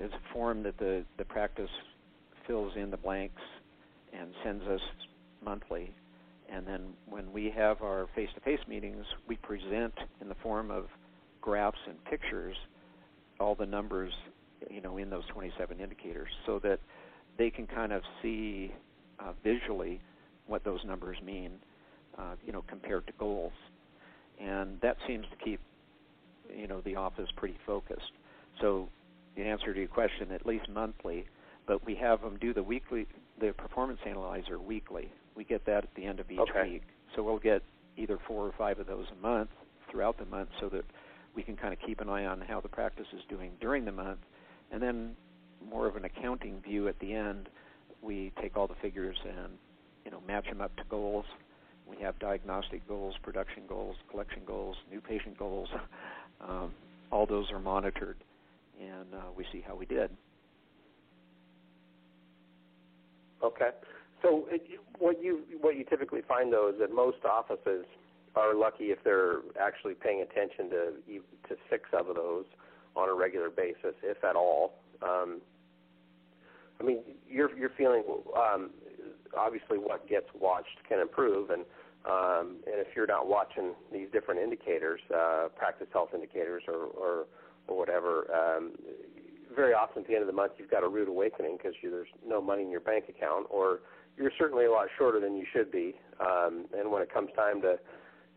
is 0.00 0.10
a 0.12 0.32
form 0.32 0.62
that 0.62 0.78
the, 0.78 1.04
the 1.18 1.24
practice 1.24 1.70
fills 2.46 2.72
in 2.76 2.90
the 2.90 2.96
blanks 2.96 3.42
and 4.12 4.30
sends 4.42 4.64
us 4.64 4.80
monthly. 5.44 5.92
And 6.50 6.66
then 6.66 6.92
when 7.06 7.32
we 7.32 7.52
have 7.56 7.82
our 7.82 8.06
face-to-face 8.14 8.60
meetings, 8.68 9.04
we 9.28 9.36
present 9.36 9.94
in 10.20 10.28
the 10.28 10.36
form 10.42 10.70
of 10.70 10.86
graphs 11.40 11.78
and 11.88 12.02
pictures 12.04 12.56
all 13.40 13.54
the 13.54 13.66
numbers, 13.66 14.12
you 14.70 14.80
know, 14.80 14.96
in 14.96 15.10
those 15.10 15.24
27 15.32 15.80
indicators, 15.80 16.28
so 16.46 16.58
that 16.60 16.80
they 17.38 17.50
can 17.50 17.66
kind 17.66 17.92
of 17.92 18.02
see 18.22 18.72
uh, 19.18 19.32
visually 19.42 20.00
what 20.46 20.64
those 20.64 20.80
numbers 20.84 21.18
mean, 21.24 21.52
uh, 22.18 22.34
you 22.44 22.52
know, 22.52 22.62
compared 22.68 23.06
to 23.06 23.12
goals. 23.18 23.52
And 24.40 24.80
that 24.80 24.96
seems 25.06 25.26
to 25.30 25.36
keep, 25.44 25.60
you 26.54 26.66
know, 26.66 26.80
the 26.82 26.96
office 26.96 27.28
pretty 27.36 27.58
focused. 27.66 28.12
So, 28.60 28.88
in 29.36 29.46
answer 29.46 29.72
to 29.72 29.78
your 29.78 29.88
question, 29.88 30.32
at 30.32 30.46
least 30.46 30.68
monthly, 30.68 31.26
but 31.66 31.84
we 31.84 31.94
have 31.96 32.22
them 32.22 32.38
do 32.40 32.54
the 32.54 32.62
weekly, 32.62 33.06
the 33.38 33.52
performance 33.52 34.00
analyzer 34.06 34.58
weekly. 34.58 35.10
We 35.34 35.44
get 35.44 35.66
that 35.66 35.84
at 35.84 35.94
the 35.94 36.04
end 36.04 36.20
of 36.20 36.30
each 36.30 36.38
okay. 36.38 36.70
week. 36.70 36.82
So 37.14 37.22
we'll 37.22 37.38
get 37.38 37.62
either 37.96 38.18
four 38.26 38.46
or 38.46 38.52
five 38.56 38.78
of 38.78 38.86
those 38.86 39.06
a 39.12 39.22
month 39.22 39.50
throughout 39.90 40.18
the 40.18 40.24
month, 40.26 40.48
so 40.60 40.68
that 40.70 40.84
we 41.34 41.42
can 41.42 41.56
kind 41.56 41.72
of 41.72 41.78
keep 41.80 42.00
an 42.00 42.08
eye 42.08 42.24
on 42.24 42.40
how 42.40 42.60
the 42.60 42.68
practice 42.68 43.06
is 43.12 43.22
doing 43.28 43.52
during 43.60 43.84
the 43.84 43.92
month, 43.92 44.20
and 44.72 44.82
then 44.82 45.16
more 45.68 45.86
of 45.86 45.96
an 45.96 46.04
accounting 46.04 46.60
view 46.60 46.88
at 46.88 46.98
the 47.00 47.12
end. 47.12 47.48
We 48.02 48.32
take 48.40 48.56
all 48.56 48.66
the 48.66 48.74
figures 48.80 49.16
and 49.24 49.52
you 50.04 50.10
know 50.10 50.20
match 50.26 50.46
them 50.46 50.60
up 50.60 50.74
to 50.76 50.84
goals. 50.88 51.24
We 51.88 51.96
have 52.02 52.18
diagnostic 52.18 52.86
goals, 52.88 53.14
production 53.22 53.62
goals, 53.68 53.96
collection 54.10 54.42
goals, 54.46 54.76
new 54.90 55.00
patient 55.00 55.38
goals. 55.38 55.68
Um, 56.38 56.74
all 57.10 57.24
those 57.24 57.50
are 57.50 57.58
monitored, 57.58 58.18
and 58.78 59.14
uh, 59.14 59.30
we 59.34 59.46
see 59.50 59.64
how 59.66 59.74
we 59.74 59.86
did. 59.86 60.10
Okay. 63.42 63.70
So 64.22 64.46
it, 64.50 64.62
what 64.98 65.22
you 65.22 65.40
what 65.60 65.76
you 65.76 65.84
typically 65.84 66.22
find 66.26 66.52
though 66.52 66.68
is 66.68 66.78
that 66.78 66.92
most 66.92 67.24
offices 67.24 67.86
are 68.34 68.54
lucky 68.54 68.86
if 68.86 69.02
they're 69.04 69.38
actually 69.60 69.94
paying 69.94 70.20
attention 70.20 70.70
to 70.70 70.92
to 71.48 71.56
six 71.70 71.84
of 71.92 72.06
those 72.14 72.44
on 72.94 73.08
a 73.08 73.14
regular 73.14 73.50
basis, 73.50 73.94
if 74.02 74.24
at 74.24 74.36
all. 74.36 74.74
Um, 75.02 75.40
I 76.80 76.84
mean, 76.84 77.00
you're 77.28 77.56
you're 77.56 77.72
feeling 77.76 78.02
um, 78.36 78.70
obviously 79.36 79.78
what 79.78 80.08
gets 80.08 80.26
watched 80.38 80.78
can 80.88 81.00
improve, 81.00 81.50
and 81.50 81.64
um, 82.04 82.56
and 82.66 82.76
if 82.76 82.88
you're 82.94 83.06
not 83.06 83.28
watching 83.28 83.74
these 83.92 84.08
different 84.12 84.40
indicators, 84.40 85.00
uh, 85.14 85.48
practice 85.56 85.88
health 85.92 86.10
indicators 86.14 86.62
or 86.68 86.86
or, 86.86 87.26
or 87.68 87.78
whatever, 87.78 88.26
um, 88.34 88.72
very 89.54 89.72
often 89.72 90.02
at 90.02 90.08
the 90.08 90.14
end 90.14 90.22
of 90.22 90.26
the 90.26 90.32
month 90.32 90.52
you've 90.58 90.70
got 90.70 90.84
a 90.84 90.88
rude 90.88 91.08
awakening 91.08 91.56
because 91.56 91.74
there's 91.82 92.08
no 92.26 92.40
money 92.40 92.62
in 92.62 92.70
your 92.70 92.80
bank 92.80 93.04
account, 93.08 93.46
or 93.50 93.80
you're 94.16 94.32
certainly 94.38 94.66
a 94.66 94.70
lot 94.70 94.86
shorter 94.96 95.20
than 95.20 95.36
you 95.36 95.44
should 95.52 95.70
be. 95.70 95.94
Um, 96.20 96.66
and 96.76 96.90
when 96.90 97.02
it 97.02 97.12
comes 97.12 97.30
time 97.36 97.60
to, 97.62 97.78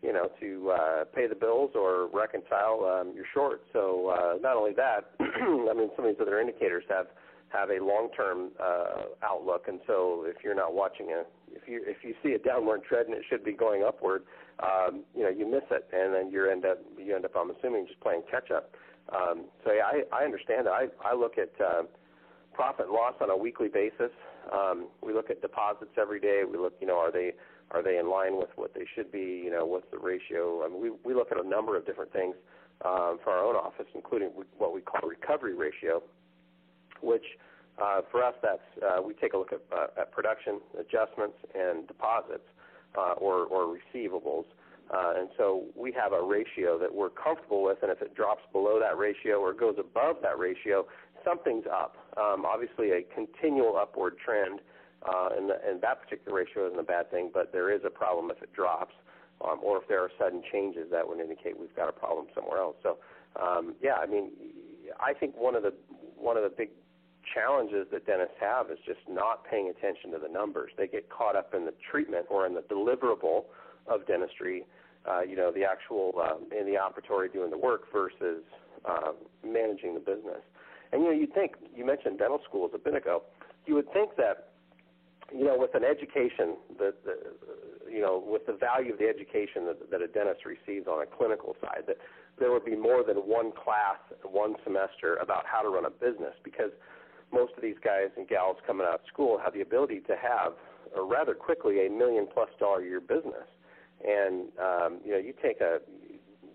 you 0.02 0.12
know, 0.12 0.30
to 0.40 0.70
uh, 0.70 1.04
pay 1.14 1.26
the 1.26 1.34
bills 1.34 1.72
or 1.74 2.08
reconcile, 2.12 2.84
um, 2.84 3.12
you're 3.14 3.28
short. 3.32 3.62
So 3.72 4.08
uh, 4.08 4.38
not 4.40 4.56
only 4.56 4.72
that, 4.74 5.12
I 5.20 5.72
mean, 5.74 5.90
some 5.96 6.04
of 6.04 6.14
these 6.14 6.20
other 6.20 6.40
indicators 6.40 6.84
have 6.88 7.06
have 7.52 7.70
a 7.70 7.82
long-term 7.82 8.50
uh, 8.62 9.02
outlook, 9.22 9.66
and 9.68 9.80
so 9.86 10.24
if 10.26 10.42
you're 10.44 10.54
not 10.54 10.74
watching 10.74 11.10
a 11.12 11.24
if 11.52 11.68
you 11.68 11.82
if 11.86 11.98
you 12.02 12.14
see 12.22 12.32
a 12.32 12.38
downward 12.38 12.84
trend 12.84 13.08
and 13.08 13.16
it 13.16 13.24
should 13.28 13.44
be 13.44 13.52
going 13.52 13.82
upward, 13.82 14.22
um, 14.62 15.02
you 15.14 15.22
know, 15.22 15.28
you 15.28 15.50
miss 15.50 15.64
it, 15.70 15.88
and 15.92 16.14
then 16.14 16.30
you 16.30 16.48
end 16.48 16.64
up 16.64 16.78
you 16.98 17.14
end 17.14 17.24
up, 17.24 17.32
I'm 17.36 17.50
assuming, 17.50 17.86
just 17.86 18.00
playing 18.00 18.22
catch 18.30 18.50
up. 18.50 18.74
Um, 19.12 19.46
so 19.64 19.72
yeah, 19.72 19.84
I, 19.84 20.22
I 20.22 20.24
understand 20.24 20.66
that. 20.66 20.72
I, 20.72 20.86
I 21.04 21.14
look 21.14 21.38
at 21.38 21.50
uh, 21.60 21.82
profit 22.52 22.86
and 22.86 22.94
loss 22.94 23.14
on 23.20 23.30
a 23.30 23.36
weekly 23.36 23.68
basis. 23.68 24.12
Um, 24.52 24.88
we 25.02 25.12
look 25.12 25.30
at 25.30 25.42
deposits 25.42 25.92
every 25.98 26.20
day. 26.20 26.42
We 26.50 26.58
look, 26.58 26.74
you 26.80 26.86
know, 26.86 26.98
are 26.98 27.10
they 27.10 27.32
are 27.72 27.82
they 27.82 27.98
in 27.98 28.10
line 28.10 28.36
with 28.36 28.50
what 28.56 28.74
they 28.74 28.86
should 28.94 29.10
be? 29.10 29.42
You 29.44 29.50
know, 29.50 29.66
what's 29.66 29.90
the 29.90 29.98
ratio? 29.98 30.64
I 30.64 30.68
mean, 30.68 30.80
we 30.80 30.90
we 31.04 31.14
look 31.14 31.32
at 31.32 31.44
a 31.44 31.48
number 31.48 31.76
of 31.76 31.86
different 31.86 32.12
things 32.12 32.34
um, 32.84 33.18
for 33.22 33.30
our 33.30 33.44
own 33.44 33.56
office, 33.56 33.86
including 33.94 34.30
what 34.58 34.74
we 34.74 34.80
call 34.80 35.08
recovery 35.08 35.54
ratio, 35.54 36.02
which 37.02 37.24
uh, 37.80 38.02
for 38.10 38.22
us 38.22 38.34
that's 38.42 38.60
uh, 38.82 39.00
we 39.02 39.14
take 39.14 39.32
a 39.32 39.38
look 39.38 39.52
at, 39.52 39.60
uh, 39.72 40.00
at 40.00 40.12
production 40.12 40.60
adjustments 40.78 41.36
and 41.54 41.86
deposits 41.86 42.46
uh, 42.96 43.12
or 43.12 43.46
or 43.46 43.76
receivables. 43.76 44.44
Uh, 44.92 45.14
and 45.18 45.28
so 45.38 45.66
we 45.76 45.92
have 45.92 46.12
a 46.12 46.20
ratio 46.20 46.76
that 46.76 46.92
we're 46.92 47.10
comfortable 47.10 47.62
with, 47.62 47.78
and 47.82 47.92
if 47.92 48.02
it 48.02 48.12
drops 48.16 48.42
below 48.50 48.80
that 48.80 48.98
ratio 48.98 49.38
or 49.38 49.52
goes 49.52 49.76
above 49.78 50.16
that 50.20 50.36
ratio, 50.36 50.84
something's 51.24 51.64
up. 51.72 51.96
Um, 52.16 52.44
obviously, 52.44 52.90
a 52.90 53.02
continual 53.14 53.76
upward 53.76 54.16
trend, 54.18 54.58
uh, 55.06 55.28
and, 55.36 55.48
the, 55.48 55.54
and 55.64 55.80
that 55.80 56.02
particular 56.02 56.36
ratio 56.36 56.66
isn't 56.66 56.78
a 56.78 56.82
bad 56.82 57.08
thing, 57.08 57.30
but 57.32 57.52
there 57.52 57.72
is 57.72 57.82
a 57.86 57.90
problem 57.90 58.32
if 58.32 58.42
it 58.42 58.52
drops, 58.52 58.94
um, 59.44 59.60
or 59.62 59.80
if 59.80 59.86
there 59.86 60.02
are 60.02 60.10
sudden 60.18 60.42
changes 60.50 60.86
that 60.90 61.06
would 61.06 61.20
indicate 61.20 61.58
we've 61.58 61.74
got 61.76 61.88
a 61.88 61.92
problem 61.92 62.26
somewhere 62.34 62.58
else. 62.58 62.74
So, 62.82 62.98
um, 63.40 63.74
yeah, 63.80 63.94
I 63.94 64.06
mean, 64.06 64.32
I 64.98 65.14
think 65.14 65.36
one 65.36 65.54
of 65.54 65.62
the 65.62 65.72
one 66.16 66.36
of 66.36 66.42
the 66.42 66.50
big 66.50 66.70
challenges 67.34 67.86
that 67.92 68.06
dentists 68.06 68.36
have 68.40 68.70
is 68.70 68.78
just 68.86 69.00
not 69.08 69.44
paying 69.44 69.68
attention 69.68 70.10
to 70.12 70.18
the 70.18 70.28
numbers. 70.28 70.72
They 70.76 70.86
get 70.86 71.08
caught 71.10 71.36
up 71.36 71.54
in 71.54 71.64
the 71.64 71.74
treatment 71.90 72.26
or 72.30 72.46
in 72.46 72.54
the 72.54 72.62
deliverable 72.62 73.44
of 73.86 74.06
dentistry 74.06 74.64
uh, 75.08 75.22
you 75.22 75.36
know, 75.36 75.50
the 75.50 75.64
actual 75.64 76.12
um, 76.20 76.44
in 76.52 76.66
the 76.66 76.78
operatory 76.78 77.32
doing 77.32 77.50
the 77.50 77.58
work 77.58 77.84
versus 77.92 78.44
um, 78.84 79.14
managing 79.44 79.94
the 79.94 80.00
business. 80.00 80.42
And 80.92 81.02
you 81.02 81.08
know, 81.08 81.14
you'd 81.14 81.32
think 81.32 81.52
you 81.74 81.86
mentioned 81.86 82.18
dental 82.18 82.40
schools 82.46 82.72
a 82.74 82.78
bit 82.78 82.94
ago. 82.94 83.22
You 83.66 83.74
would 83.76 83.90
think 83.92 84.16
that 84.16 84.48
you 85.32 85.44
know, 85.44 85.56
with 85.56 85.74
an 85.74 85.84
education 85.84 86.56
that 86.78 87.04
the, 87.04 87.14
you 87.88 88.00
know, 88.00 88.22
with 88.24 88.46
the 88.46 88.52
value 88.52 88.92
of 88.92 88.98
the 88.98 89.06
education 89.06 89.64
that, 89.66 89.90
that 89.90 90.02
a 90.02 90.08
dentist 90.08 90.40
receives 90.44 90.88
on 90.88 91.02
a 91.02 91.06
clinical 91.06 91.54
side, 91.60 91.84
that 91.86 91.98
there 92.38 92.50
would 92.50 92.64
be 92.64 92.74
more 92.74 93.04
than 93.04 93.16
one 93.16 93.52
class, 93.52 93.98
one 94.24 94.56
semester 94.64 95.16
about 95.22 95.46
how 95.46 95.62
to 95.62 95.68
run 95.68 95.84
a 95.84 95.90
business 95.90 96.34
because 96.42 96.72
most 97.32 97.52
of 97.56 97.62
these 97.62 97.76
guys 97.82 98.08
and 98.16 98.28
gals 98.28 98.56
coming 98.66 98.86
out 98.86 98.94
of 98.94 99.00
school 99.12 99.38
have 99.42 99.54
the 99.54 99.60
ability 99.60 100.00
to 100.00 100.14
have, 100.16 100.52
or 100.94 101.06
rather 101.06 101.34
quickly, 101.34 101.86
a 101.86 101.90
million 101.90 102.26
plus 102.32 102.48
dollar 102.58 102.80
a 102.80 102.84
year 102.84 103.00
business. 103.00 103.48
And 104.06 104.48
um, 104.58 105.00
you 105.04 105.12
know, 105.12 105.18
you 105.18 105.34
take 105.42 105.60
a 105.60 105.78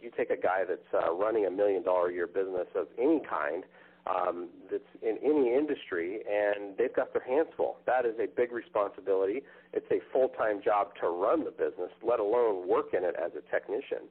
you 0.01 0.11
take 0.15 0.29
a 0.29 0.37
guy 0.37 0.63
that's 0.67 0.81
uh, 0.93 1.13
running 1.13 1.45
a 1.45 1.51
million 1.51 1.83
dollar 1.83 2.09
a 2.09 2.13
year 2.13 2.27
business 2.27 2.67
of 2.75 2.87
any 2.99 3.21
kind 3.27 3.63
um, 4.07 4.49
that's 4.69 4.83
in 5.01 5.17
any 5.23 5.53
industry, 5.55 6.19
and 6.29 6.77
they've 6.77 6.95
got 6.95 7.11
their 7.13 7.23
hands 7.23 7.49
full. 7.57 7.77
That 7.85 8.05
is 8.05 8.13
a 8.19 8.27
big 8.27 8.51
responsibility. 8.51 9.41
It's 9.73 9.89
a 9.91 9.99
full 10.13 10.29
time 10.29 10.61
job 10.63 10.89
to 11.01 11.07
run 11.07 11.43
the 11.43 11.51
business, 11.51 11.89
let 12.03 12.19
alone 12.19 12.67
work 12.67 12.93
in 12.93 13.03
it 13.03 13.15
as 13.23 13.31
a 13.33 13.41
technician. 13.51 14.09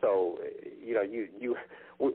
So, 0.00 0.38
you 0.82 0.94
know, 0.94 1.02
you 1.02 1.28
you 1.38 1.56
we, 1.98 2.12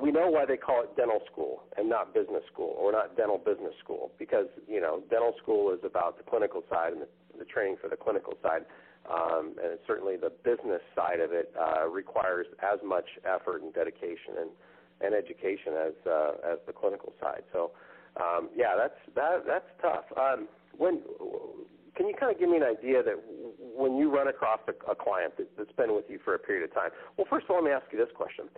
we 0.00 0.12
know 0.12 0.28
why 0.28 0.46
they 0.46 0.56
call 0.56 0.82
it 0.82 0.96
dental 0.96 1.20
school 1.30 1.64
and 1.76 1.88
not 1.88 2.14
business 2.14 2.42
school 2.52 2.74
or 2.78 2.92
not 2.92 3.16
dental 3.16 3.38
business 3.38 3.74
school 3.82 4.12
because 4.18 4.46
you 4.68 4.80
know 4.80 5.02
dental 5.10 5.34
school 5.42 5.72
is 5.72 5.80
about 5.84 6.18
the 6.18 6.24
clinical 6.24 6.62
side 6.70 6.92
and 6.92 7.02
the, 7.02 7.08
the 7.38 7.44
training 7.44 7.76
for 7.80 7.88
the 7.88 7.96
clinical 7.96 8.34
side 8.42 8.64
um, 9.10 9.54
and 9.62 9.78
certainly 9.86 10.16
the 10.16 10.30
business 10.44 10.82
side 10.94 11.20
of 11.20 11.32
it 11.32 11.52
uh, 11.58 11.88
requires 11.88 12.46
as 12.62 12.78
much 12.84 13.06
effort 13.24 13.62
and 13.62 13.72
dedication 13.72 14.38
and, 14.38 14.50
and 15.00 15.14
education 15.14 15.74
as 15.74 15.94
uh, 16.06 16.32
as 16.52 16.58
the 16.66 16.72
clinical 16.72 17.12
side. 17.20 17.42
So, 17.52 17.72
um, 18.20 18.50
yeah, 18.54 18.74
that's 18.76 18.98
that 19.14 19.44
that's 19.46 19.70
tough. 19.80 20.04
Um, 20.16 20.48
when 20.76 21.02
can 21.96 22.06
you 22.06 22.14
kind 22.14 22.32
of 22.32 22.38
give 22.38 22.48
me 22.48 22.58
an 22.58 22.62
idea 22.62 23.02
that 23.02 23.16
when 23.58 23.96
you 23.96 24.14
run 24.14 24.28
across 24.28 24.60
a, 24.68 24.90
a 24.90 24.94
client 24.94 25.36
that, 25.38 25.48
that's 25.56 25.72
been 25.72 25.94
with 25.94 26.04
you 26.08 26.18
for 26.24 26.34
a 26.34 26.38
period 26.38 26.64
of 26.68 26.74
time? 26.74 26.90
Well, 27.16 27.26
first 27.28 27.44
of 27.44 27.50
all, 27.50 27.56
let 27.56 27.64
me 27.64 27.70
ask 27.70 27.86
you 27.90 27.98
this 27.98 28.12
question: 28.14 28.48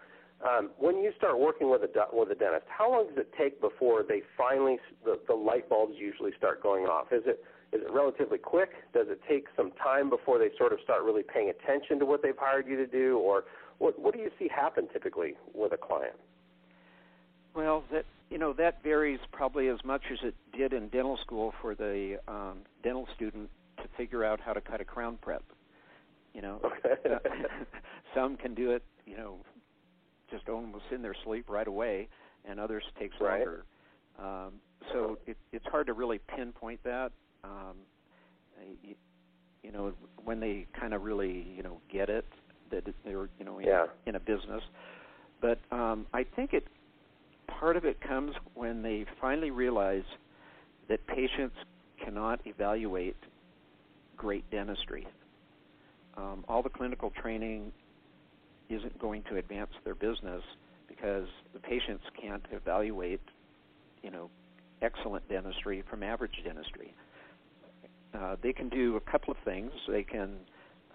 um, 0.47 0.71
When 0.79 0.99
you 0.99 1.13
start 1.17 1.39
working 1.39 1.71
with 1.71 1.83
a 1.83 1.91
with 2.13 2.31
a 2.31 2.35
dentist, 2.35 2.67
how 2.69 2.91
long 2.91 3.09
does 3.09 3.19
it 3.19 3.33
take 3.39 3.61
before 3.61 4.03
they 4.03 4.23
finally 4.37 4.79
the, 5.05 5.21
the 5.27 5.35
light 5.35 5.69
bulbs 5.69 5.95
usually 5.97 6.33
start 6.37 6.63
going 6.63 6.85
off? 6.87 7.13
Is 7.13 7.23
it 7.27 7.43
is 7.73 7.83
it 7.83 7.93
relatively 7.93 8.39
quick? 8.39 8.71
Does 8.93 9.07
it 9.09 9.21
take 9.29 9.47
some 9.57 9.73
time 9.73 10.11
before 10.11 10.39
they 10.39 10.51
sort 10.57 10.73
of 10.73 10.81
start 10.83 11.03
really 11.03 11.23
paying 11.23 11.51
attention 11.51 11.99
to 12.01 12.07
what 12.07 12.23
they've 12.23 12.39
hired 12.39 12.67
you 12.67 12.77
to 12.77 12.87
do, 12.87 13.19
or 13.19 13.45
what 13.79 13.99
what 13.99 14.15
do 14.15 14.21
you 14.21 14.31
see 14.39 14.49
happen 14.49 14.89
typically 14.93 15.35
with 15.55 15.73
a 15.73 15.77
client? 15.79 16.17
Well, 17.55 17.85
that 17.93 18.05
you 18.31 18.39
know 18.39 18.53
that 18.55 18.83
varies 18.83 19.21
probably 19.33 19.69
as 19.69 19.79
much 19.85 20.03
as 20.13 20.19
it 20.23 20.35
did 20.57 20.73
in 20.73 20.89
dental 20.89 21.17
school 21.19 21.55
for 21.61 21.75
the 21.75 22.19
um, 22.29 22.59
dental 22.83 23.07
student 23.15 23.49
to 23.79 23.85
figure 23.97 24.25
out 24.25 24.41
how 24.41 24.53
to 24.53 24.61
cut 24.61 24.81
a 24.81 24.85
crown 24.85 25.19
prep. 25.21 25.43
You 26.35 26.43
know, 26.43 26.61
okay. 26.87 27.19
some 28.15 28.37
can 28.37 28.55
do 28.55 28.73
it, 28.73 28.83
you 29.07 29.17
know, 29.17 29.37
just 30.31 30.49
almost 30.49 30.85
in 30.93 31.03
their 31.03 31.17
sleep 31.25 31.49
right 31.49 31.67
away, 31.67 32.09
and 32.45 32.61
others 32.61 32.85
takes 32.99 33.17
right. 33.21 33.39
longer. 33.39 33.65
Um, 34.19 34.53
so 34.93 35.19
it, 35.27 35.37
it's 35.53 35.67
hard 35.67 35.87
to 35.87 35.93
really 35.93 36.19
pinpoint 36.19 36.83
that. 36.85 37.13
Um, 37.45 37.77
you, 38.83 38.95
you 39.63 39.73
know, 39.73 39.93
when 40.25 40.41
they 40.41 40.67
kind 40.79 40.95
of 40.95 41.03
really, 41.03 41.47
you 41.57 41.63
know, 41.63 41.81
get 41.91 42.09
it 42.09 42.27
that 42.71 42.85
they're, 43.05 43.29
you 43.39 43.45
know, 43.45 43.59
in, 43.59 43.67
yeah. 43.67 43.87
in 44.07 44.15
a 44.15 44.21
business. 44.21 44.63
But 45.41 45.59
um, 45.71 46.07
I 46.13 46.25
think 46.25 46.53
it 46.53 46.67
part 47.49 47.77
of 47.77 47.85
it 47.85 48.01
comes 48.01 48.35
when 48.55 48.83
they 48.83 49.05
finally 49.21 49.51
realize 49.51 50.05
that 50.89 51.07
patients 51.07 51.57
cannot 52.03 52.41
evaluate 52.47 53.17
great 54.17 54.49
dentistry. 54.51 55.07
Um, 56.17 56.45
all 56.49 56.63
the 56.63 56.71
clinical 56.71 57.11
training 57.11 57.73
isn't 58.69 58.99
going 58.99 59.23
to 59.25 59.37
advance 59.37 59.71
their 59.85 59.95
business 59.95 60.43
because 60.89 61.27
the 61.53 61.61
patients 61.61 62.05
can't 62.21 62.45
evaluate, 62.51 63.21
you 64.03 64.11
know, 64.11 64.31
excellent 64.83 65.29
dentistry 65.29 65.83
from 65.89 66.03
average 66.03 66.43
dentistry. 66.45 66.93
Uh, 68.15 68.37
they 68.43 68.53
can 68.53 68.69
do 68.69 68.97
a 68.97 69.01
couple 69.01 69.31
of 69.31 69.37
things. 69.45 69.71
They 69.89 70.03
can, 70.03 70.37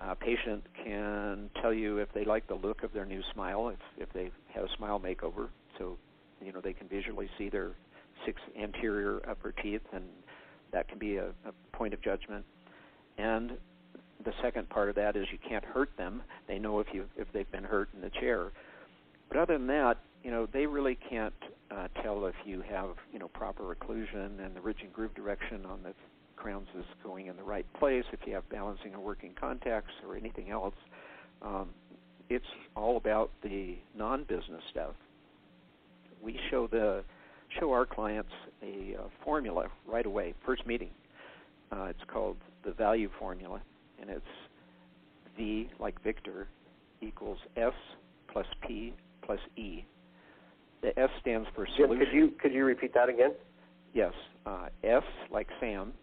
uh, 0.01 0.15
patient 0.15 0.63
can 0.83 1.49
tell 1.61 1.73
you 1.73 1.97
if 1.97 2.11
they 2.13 2.25
like 2.25 2.47
the 2.47 2.55
look 2.55 2.83
of 2.83 2.91
their 2.93 3.05
new 3.05 3.21
smile, 3.33 3.69
if 3.69 3.79
if 3.97 4.11
they 4.13 4.31
had 4.53 4.63
a 4.63 4.69
smile 4.77 4.99
makeover. 4.99 5.47
So 5.77 5.97
you 6.45 6.51
know 6.51 6.61
they 6.61 6.73
can 6.73 6.87
visually 6.87 7.29
see 7.37 7.49
their 7.49 7.71
six 8.25 8.41
anterior 8.59 9.21
upper 9.29 9.51
teeth, 9.51 9.81
and 9.91 10.03
that 10.71 10.87
can 10.87 10.97
be 10.97 11.17
a, 11.17 11.27
a 11.27 11.53
point 11.71 11.93
of 11.93 12.01
judgment. 12.01 12.45
And 13.17 13.53
the 14.23 14.33
second 14.41 14.69
part 14.69 14.89
of 14.89 14.95
that 14.95 15.15
is 15.15 15.27
you 15.31 15.37
can't 15.47 15.65
hurt 15.65 15.89
them. 15.97 16.23
They 16.47 16.59
know 16.59 16.79
if 16.79 16.87
you 16.93 17.05
if 17.17 17.31
they've 17.33 17.51
been 17.51 17.63
hurt 17.63 17.89
in 17.93 18.01
the 18.01 18.09
chair. 18.09 18.51
But 19.29 19.37
other 19.37 19.57
than 19.57 19.67
that, 19.67 19.97
you 20.23 20.31
know, 20.31 20.47
they 20.51 20.65
really 20.65 20.97
can't 21.09 21.33
uh, 21.71 21.87
tell 22.01 22.25
if 22.25 22.35
you 22.45 22.61
have 22.61 22.89
you 23.11 23.19
know 23.19 23.27
proper 23.29 23.75
occlusion 23.75 24.43
and 24.43 24.55
the 24.55 24.61
ridge 24.61 24.79
and 24.81 24.93
groove 24.93 25.13
direction 25.15 25.65
on 25.65 25.83
the 25.83 25.93
crowns 26.35 26.67
is 26.77 26.85
going 27.03 27.27
in 27.27 27.37
the 27.37 27.43
right 27.43 27.65
place. 27.73 28.03
If 28.11 28.19
you 28.25 28.33
have 28.33 28.47
balancing 28.49 28.93
or 28.93 28.99
working 28.99 29.33
contacts 29.39 29.91
or 30.05 30.17
anything 30.17 30.49
else, 30.49 30.75
um, 31.41 31.69
it's 32.29 32.45
all 32.75 32.97
about 32.97 33.31
the 33.43 33.77
non-business 33.95 34.63
stuff 34.71 34.95
we 36.23 36.39
show 36.49 36.67
the 36.67 37.03
show 37.59 37.71
our 37.71 37.85
clients 37.85 38.31
a 38.63 38.95
uh, 38.99 39.03
formula 39.23 39.67
right 39.87 40.05
away, 40.05 40.33
first 40.45 40.65
meeting. 40.65 40.89
Uh, 41.71 41.85
it's 41.85 42.03
called 42.07 42.37
the 42.63 42.71
value 42.71 43.09
formula, 43.19 43.61
and 43.99 44.09
it's 44.09 44.25
V 45.37 45.69
like 45.79 46.01
Victor 46.03 46.47
equals 47.01 47.37
S 47.57 47.73
plus 48.31 48.45
P 48.65 48.93
plus 49.21 49.39
E. 49.57 49.85
The 50.81 50.97
S 50.99 51.09
stands 51.21 51.47
for 51.55 51.67
solution. 51.75 51.97
Jim, 51.97 52.05
could 52.05 52.15
you 52.15 52.31
could 52.41 52.53
you 52.53 52.65
repeat 52.65 52.93
that 52.93 53.09
again? 53.09 53.33
Yes. 53.93 54.13
Uh, 54.45 54.67
S 54.83 55.03
like 55.31 55.47
Sam, 55.59 55.93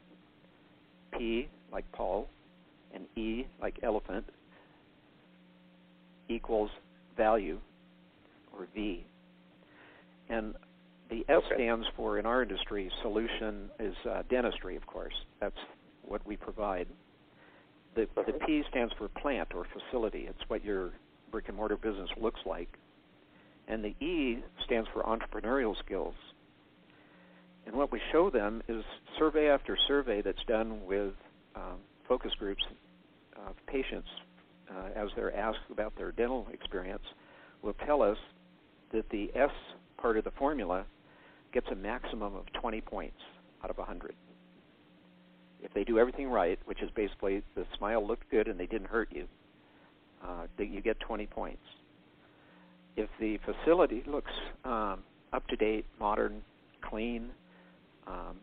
P 1.16 1.48
like 1.72 1.90
Paul, 1.92 2.28
and 2.94 3.04
E 3.16 3.46
like 3.60 3.78
elephant 3.82 4.24
equals 6.28 6.70
value 7.16 7.58
or 8.56 8.66
V 8.74 9.04
and 10.30 10.54
the 11.10 11.24
S 11.28 11.42
okay. 11.46 11.56
stands 11.56 11.86
for, 11.96 12.18
in 12.18 12.24
our 12.24 12.42
industry, 12.42 12.90
solution 13.02 13.68
is 13.80 13.94
uh, 14.08 14.22
dentistry, 14.30 14.76
of 14.76 14.86
course. 14.86 15.14
That's 15.40 15.56
what 16.02 16.24
we 16.26 16.36
provide. 16.36 16.86
The, 17.96 18.06
the 18.14 18.32
P 18.46 18.62
stands 18.70 18.94
for 18.96 19.08
plant 19.08 19.48
or 19.54 19.66
facility. 19.72 20.26
It's 20.28 20.48
what 20.48 20.64
your 20.64 20.92
brick 21.32 21.48
and 21.48 21.56
mortar 21.56 21.76
business 21.76 22.08
looks 22.20 22.40
like. 22.46 22.68
And 23.66 23.84
the 23.84 23.94
E 24.04 24.38
stands 24.64 24.88
for 24.92 25.02
entrepreneurial 25.02 25.76
skills. 25.84 26.14
And 27.66 27.74
what 27.74 27.92
we 27.92 28.00
show 28.12 28.30
them 28.30 28.62
is 28.68 28.84
survey 29.18 29.48
after 29.48 29.76
survey 29.88 30.22
that's 30.22 30.42
done 30.46 30.86
with 30.86 31.12
um, 31.56 31.78
focus 32.08 32.32
groups 32.38 32.62
of 33.46 33.54
patients 33.66 34.08
uh, 34.70 34.88
as 34.96 35.08
they're 35.16 35.36
asked 35.36 35.58
about 35.70 35.96
their 35.96 36.12
dental 36.12 36.46
experience 36.52 37.02
will 37.62 37.74
tell 37.86 38.02
us 38.02 38.16
that 38.92 39.08
the 39.10 39.30
S 39.34 39.50
part 40.00 40.16
of 40.16 40.24
the 40.24 40.30
formula 40.32 40.84
gets 41.52 41.66
a 41.70 41.74
maximum 41.74 42.34
of 42.34 42.44
20 42.52 42.80
points 42.80 43.18
out 43.62 43.70
of 43.70 43.78
100. 43.78 44.14
If 45.62 45.74
they 45.74 45.84
do 45.84 45.98
everything 45.98 46.28
right, 46.28 46.58
which 46.64 46.80
is 46.82 46.90
basically 46.94 47.42
the 47.54 47.66
smile 47.76 48.06
looked 48.06 48.30
good 48.30 48.48
and 48.48 48.58
they 48.58 48.66
didn't 48.66 48.88
hurt 48.88 49.08
you, 49.12 49.26
uh, 50.24 50.46
you 50.58 50.80
get 50.80 51.00
20 51.00 51.26
points. 51.26 51.62
If 52.96 53.08
the 53.18 53.38
facility 53.38 54.02
looks 54.06 54.32
um, 54.64 55.00
up 55.32 55.46
to 55.48 55.56
date, 55.56 55.86
modern, 55.98 56.42
clean, 56.82 57.30
um, 58.06 58.36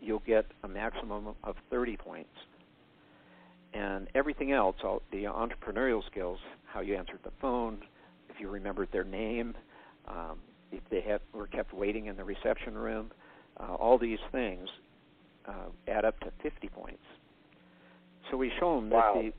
you'll 0.00 0.22
get 0.26 0.46
a 0.62 0.68
maximum 0.68 1.28
of 1.44 1.56
30 1.70 1.96
points. 1.96 2.30
And 3.74 4.08
everything 4.14 4.52
else, 4.52 4.76
all 4.84 5.02
the 5.10 5.24
entrepreneurial 5.24 6.04
skills, 6.10 6.38
how 6.66 6.80
you 6.80 6.94
answered 6.96 7.20
the 7.24 7.32
phone, 7.40 7.78
if 8.28 8.40
you 8.40 8.48
remembered 8.48 8.88
their 8.92 9.04
name, 9.04 9.54
um, 10.06 10.38
they 10.90 11.00
have, 11.02 11.20
were 11.32 11.46
kept 11.46 11.72
waiting 11.72 12.06
in 12.06 12.16
the 12.16 12.24
reception 12.24 12.76
room, 12.76 13.10
uh, 13.58 13.74
all 13.74 13.98
these 13.98 14.18
things 14.30 14.68
uh, 15.46 15.70
add 15.88 16.04
up 16.04 16.18
to 16.20 16.32
50 16.42 16.68
points. 16.68 17.02
So 18.30 18.36
we 18.36 18.50
show 18.58 18.76
them 18.76 18.90
wow. 18.90 19.12
that 19.14 19.22
the 19.22 19.32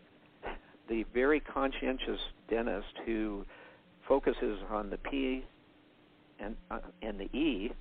the 0.89 1.05
very 1.13 1.39
conscientious 1.39 2.19
dentist 2.49 2.93
who 3.05 3.45
focuses 4.07 4.59
on 4.69 4.89
the 4.89 4.97
P 4.97 5.43
and 6.39 6.55
uh, 6.69 6.79
and 7.01 7.19
the 7.19 7.35
E 7.37 7.71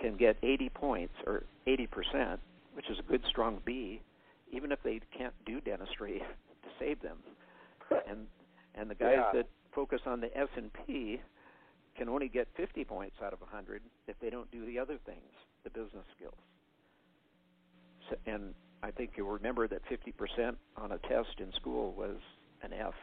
can 0.00 0.16
get 0.16 0.36
80 0.42 0.68
points 0.68 1.14
or 1.26 1.44
80 1.66 1.86
percent, 1.86 2.40
which 2.74 2.88
is 2.90 2.98
a 2.98 3.02
good 3.02 3.22
strong 3.28 3.60
B, 3.64 4.00
even 4.52 4.70
if 4.70 4.82
they 4.82 5.00
can't 5.16 5.34
do 5.46 5.60
dentistry 5.60 6.18
to 6.62 6.68
save 6.78 7.00
them. 7.00 7.18
And 8.08 8.26
and 8.74 8.90
the 8.90 8.94
guys 8.94 9.16
yeah. 9.16 9.30
that 9.32 9.48
focus 9.74 10.02
on 10.06 10.20
the 10.20 10.36
S 10.36 10.48
and 10.56 10.70
P 10.86 11.20
can 11.98 12.08
only 12.08 12.28
get 12.28 12.46
50 12.56 12.84
points 12.84 13.16
out 13.22 13.32
of 13.32 13.40
100 13.40 13.82
if 14.06 14.18
they 14.20 14.30
don't 14.30 14.50
do 14.50 14.64
the 14.64 14.78
other 14.78 14.98
things, 15.04 15.32
the 15.64 15.70
business 15.70 16.06
skills. 16.16 16.38
So, 18.08 18.16
and 18.26 18.54
I 18.82 18.92
think 18.92 19.10
you'll 19.16 19.30
remember 19.30 19.66
that 19.68 19.82
50% 19.90 20.54
on 20.76 20.92
a 20.92 20.98
test 20.98 21.40
in 21.40 21.52
school 21.60 21.92
was 21.92 22.16
an 22.62 22.72
F. 22.72 22.94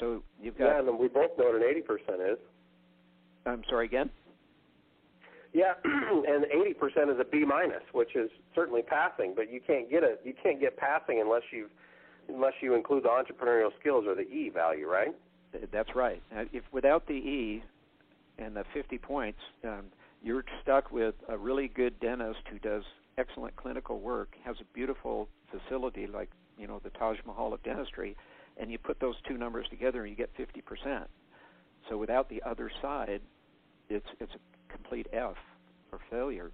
So 0.00 0.22
you've 0.42 0.58
got. 0.58 0.82
Yeah, 0.82 0.90
and 0.90 0.98
we 0.98 1.08
both 1.08 1.30
know 1.38 1.44
what 1.44 1.54
an 1.54 1.62
80% 1.62 2.32
is. 2.32 2.38
I'm 3.46 3.62
sorry 3.68 3.86
again. 3.86 4.10
Yeah, 5.52 5.74
and 5.84 6.46
80% 6.46 7.14
is 7.14 7.20
a 7.20 7.24
B 7.24 7.44
minus, 7.44 7.82
which 7.92 8.16
is 8.16 8.30
certainly 8.54 8.82
passing, 8.82 9.34
but 9.36 9.52
you 9.52 9.60
can't 9.64 9.88
get 9.88 10.02
it. 10.02 10.20
You 10.24 10.34
can't 10.42 10.58
get 10.58 10.76
passing 10.76 11.20
unless 11.20 11.42
you 11.52 11.68
unless 12.28 12.54
you 12.62 12.74
include 12.74 13.04
the 13.04 13.08
entrepreneurial 13.08 13.68
skills 13.78 14.06
or 14.08 14.14
the 14.14 14.22
E 14.22 14.50
value, 14.52 14.88
right? 14.88 15.14
That's 15.72 15.94
right. 15.94 16.22
If 16.52 16.64
without 16.72 17.06
the 17.06 17.14
E 17.14 17.62
and 18.38 18.56
the 18.56 18.64
50 18.72 18.98
points, 18.98 19.38
um, 19.64 19.86
you're 20.22 20.44
stuck 20.62 20.90
with 20.90 21.14
a 21.28 21.36
really 21.36 21.68
good 21.68 21.98
dentist 22.00 22.40
who 22.50 22.58
does 22.58 22.82
excellent 23.18 23.54
clinical 23.56 24.00
work, 24.00 24.34
has 24.44 24.56
a 24.60 24.64
beautiful 24.74 25.28
facility 25.50 26.06
like 26.06 26.30
you 26.58 26.66
know 26.66 26.80
the 26.82 26.90
Taj 26.90 27.18
Mahal 27.26 27.52
of 27.52 27.62
dentistry, 27.62 28.16
and 28.56 28.70
you 28.70 28.78
put 28.78 29.00
those 29.00 29.16
two 29.28 29.36
numbers 29.36 29.66
together 29.70 30.04
and 30.04 30.10
you 30.10 30.16
get 30.16 30.30
50%. 30.36 31.04
So 31.88 31.98
without 31.98 32.28
the 32.28 32.42
other 32.44 32.70
side, 32.80 33.20
it's 33.88 34.06
it's 34.20 34.32
a 34.32 34.72
complete 34.72 35.06
F 35.12 35.36
or 35.92 36.00
failure, 36.10 36.50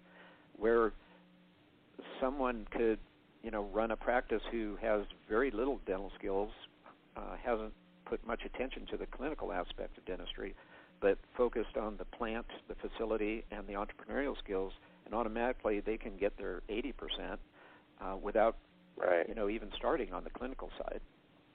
where 0.57 0.93
someone 2.21 2.67
could 2.71 2.99
you 3.43 3.51
know, 3.51 3.65
run 3.73 3.91
a 3.91 3.97
practice 3.97 4.43
who 4.51 4.77
has 4.81 5.03
very 5.29 5.51
little 5.51 5.81
dental 5.87 6.13
skills, 6.19 6.51
uh, 7.17 7.37
hasn't 7.43 7.73
put 8.11 8.27
much 8.27 8.41
attention 8.45 8.85
to 8.87 8.97
the 8.97 9.07
clinical 9.07 9.53
aspect 9.53 9.97
of 9.97 10.05
dentistry, 10.05 10.55
but 11.01 11.17
focused 11.37 11.77
on 11.77 11.97
the 11.97 12.05
plant, 12.05 12.47
the 12.69 12.75
facility, 12.75 13.45
and 13.53 13.67
the 13.69 13.75
entrepreneurial 13.75 14.37
skills, 14.37 14.73
and 15.07 15.15
automatically 15.15 15.79
they 15.79 15.97
can 15.97 16.17
get 16.17 16.37
their 16.37 16.61
80% 16.69 17.39
uh, 18.01 18.17
without, 18.21 18.57
right. 18.97 19.29
you 19.29 19.35
know, 19.35 19.49
even 19.49 19.71
starting 19.77 20.13
on 20.13 20.25
the 20.25 20.31
clinical 20.31 20.71
side, 20.77 21.01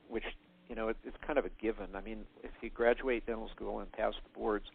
which 0.08 0.24
you 0.70 0.76
know 0.76 0.88
it, 0.88 0.98
it's 1.04 1.18
kind 1.28 1.38
of 1.38 1.46
a 1.46 1.50
given. 1.62 1.88
I 1.94 2.02
mean, 2.02 2.26
if 2.42 2.52
you 2.62 2.70
graduate 2.70 3.26
dental 3.26 3.50
school 3.54 3.80
and 3.80 3.92
pass 3.92 4.14
the 4.24 4.40
boards, 4.40 4.66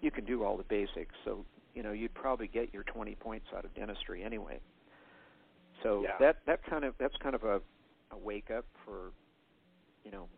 you 0.00 0.10
can 0.10 0.24
do 0.24 0.42
all 0.42 0.56
the 0.56 0.64
basics. 0.64 1.14
So 1.24 1.44
you 1.74 1.82
know 1.82 1.92
you'd 1.92 2.14
probably 2.14 2.48
get 2.48 2.72
your 2.72 2.82
20 2.84 3.14
points 3.16 3.46
out 3.56 3.64
of 3.64 3.74
dentistry 3.74 4.24
anyway. 4.24 4.58
So 5.82 6.02
yeah. 6.02 6.12
that 6.18 6.38
that 6.46 6.64
kind 6.64 6.84
of 6.84 6.94
that's 6.98 7.16
kind 7.22 7.34
of 7.34 7.44
a, 7.44 7.60
a 8.10 8.18
wake 8.18 8.50
up 8.50 8.64
for 8.84 9.12
you 10.04 10.10
know 10.10 10.28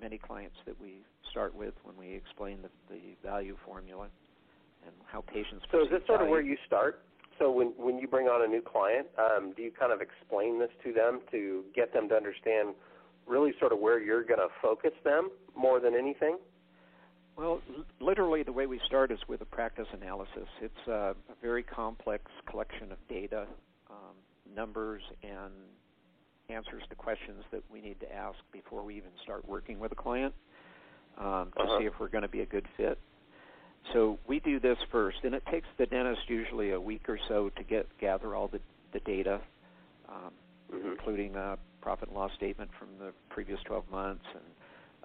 many 0.00 0.18
clients 0.18 0.56
that 0.66 0.80
we 0.80 1.02
start 1.30 1.54
with 1.54 1.74
when 1.82 1.96
we 1.96 2.14
explain 2.14 2.58
the, 2.62 2.94
the 2.94 3.00
value 3.22 3.56
formula 3.64 4.08
and 4.84 4.94
how 5.06 5.20
patients. 5.20 5.64
So 5.70 5.82
is 5.82 5.90
this 5.90 6.00
sort 6.06 6.20
value. 6.20 6.24
of 6.24 6.30
where 6.30 6.40
you 6.40 6.56
start? 6.66 7.02
So 7.38 7.52
when 7.52 7.68
when 7.76 7.98
you 7.98 8.08
bring 8.08 8.26
on 8.26 8.44
a 8.44 8.48
new 8.48 8.62
client, 8.62 9.06
um, 9.16 9.52
do 9.56 9.62
you 9.62 9.70
kind 9.70 9.92
of 9.92 10.00
explain 10.00 10.58
this 10.58 10.70
to 10.84 10.92
them 10.92 11.20
to 11.30 11.64
get 11.74 11.92
them 11.92 12.08
to 12.08 12.14
understand 12.14 12.74
really 13.26 13.52
sort 13.60 13.72
of 13.72 13.78
where 13.78 14.00
you're 14.00 14.24
going 14.24 14.40
to 14.40 14.48
focus 14.60 14.92
them 15.04 15.30
more 15.56 15.80
than 15.80 15.94
anything? 15.94 16.38
Well, 17.36 17.60
literally, 18.00 18.42
the 18.42 18.52
way 18.52 18.66
we 18.66 18.80
start 18.86 19.12
is 19.12 19.18
with 19.28 19.42
a 19.42 19.44
practice 19.44 19.86
analysis. 19.92 20.48
It's 20.60 20.88
a, 20.88 21.14
a 21.30 21.34
very 21.40 21.62
complex 21.62 22.24
collection 22.50 22.90
of 22.90 22.98
data, 23.08 23.46
um, 23.88 24.16
numbers, 24.52 25.02
and 25.22 25.52
answers 26.50 26.82
to 26.88 26.96
questions 26.96 27.44
that 27.50 27.62
we 27.70 27.82
need 27.82 28.00
to 28.00 28.10
ask 28.10 28.38
before 28.52 28.82
we 28.82 28.96
even 28.96 29.10
start 29.22 29.46
working 29.46 29.78
with 29.78 29.92
a 29.92 29.94
client 29.94 30.32
um, 31.18 31.52
to 31.54 31.62
uh-huh. 31.62 31.78
see 31.78 31.84
if 31.84 31.92
we're 32.00 32.08
going 32.08 32.22
to 32.22 32.28
be 32.28 32.40
a 32.40 32.46
good 32.46 32.66
fit. 32.74 32.98
So 33.92 34.18
we 34.26 34.40
do 34.40 34.58
this 34.58 34.78
first, 34.90 35.18
and 35.24 35.34
it 35.34 35.42
takes 35.50 35.68
the 35.76 35.84
dentist 35.84 36.22
usually 36.26 36.70
a 36.70 36.80
week 36.80 37.06
or 37.06 37.18
so 37.28 37.50
to 37.50 37.62
get 37.62 37.86
gather 38.00 38.34
all 38.34 38.48
the, 38.48 38.60
the 38.94 39.00
data, 39.00 39.42
um, 40.08 40.32
mm-hmm. 40.72 40.88
including 40.92 41.36
a 41.36 41.58
profit 41.82 42.08
and 42.08 42.16
loss 42.16 42.30
statement 42.36 42.70
from 42.78 42.88
the 42.98 43.12
previous 43.28 43.60
12 43.66 43.84
months 43.90 44.24
and 44.32 44.44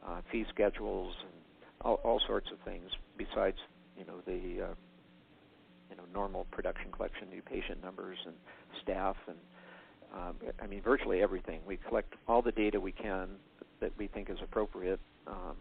uh, 0.07 0.21
fee 0.31 0.45
schedules 0.49 1.13
and 1.23 1.33
all, 1.81 1.95
all 2.05 2.21
sorts 2.25 2.51
of 2.53 2.59
things. 2.59 2.89
Besides, 3.17 3.57
you 3.97 4.05
know 4.05 4.21
the 4.25 4.63
uh, 4.63 4.73
you 5.89 5.97
know 5.97 6.03
normal 6.13 6.45
production 6.51 6.89
collection, 6.89 7.29
new 7.29 7.41
patient 7.41 7.83
numbers 7.83 8.17
and 8.25 8.35
staff 8.81 9.17
and 9.27 9.37
um, 10.13 10.35
I 10.61 10.67
mean 10.67 10.81
virtually 10.81 11.21
everything. 11.21 11.61
We 11.65 11.77
collect 11.77 12.13
all 12.27 12.41
the 12.41 12.51
data 12.51 12.79
we 12.79 12.91
can 12.91 13.29
that 13.79 13.91
we 13.97 14.07
think 14.07 14.29
is 14.29 14.37
appropriate. 14.41 14.99
Um, 15.27 15.55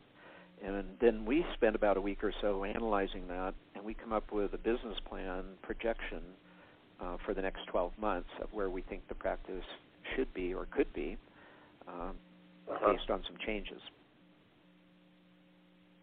and 0.64 0.84
then 1.00 1.24
we 1.24 1.44
spend 1.54 1.74
about 1.74 1.96
a 1.96 2.00
week 2.00 2.22
or 2.22 2.32
so 2.40 2.62
analyzing 2.64 3.26
that, 3.28 3.54
and 3.74 3.84
we 3.84 3.94
come 3.94 4.12
up 4.12 4.30
with 4.30 4.54
a 4.54 4.58
business 4.58 4.96
plan 5.08 5.42
projection 5.60 6.20
uh, 7.00 7.16
for 7.24 7.34
the 7.34 7.42
next 7.42 7.66
12 7.66 7.92
months 8.00 8.28
of 8.40 8.52
where 8.52 8.70
we 8.70 8.82
think 8.82 9.06
the 9.08 9.14
practice 9.14 9.64
should 10.14 10.32
be 10.32 10.54
or 10.54 10.66
could 10.66 10.92
be 10.92 11.16
um, 11.88 12.12
uh-huh. 12.70 12.92
based 12.92 13.10
on 13.10 13.22
some 13.26 13.36
changes. 13.44 13.80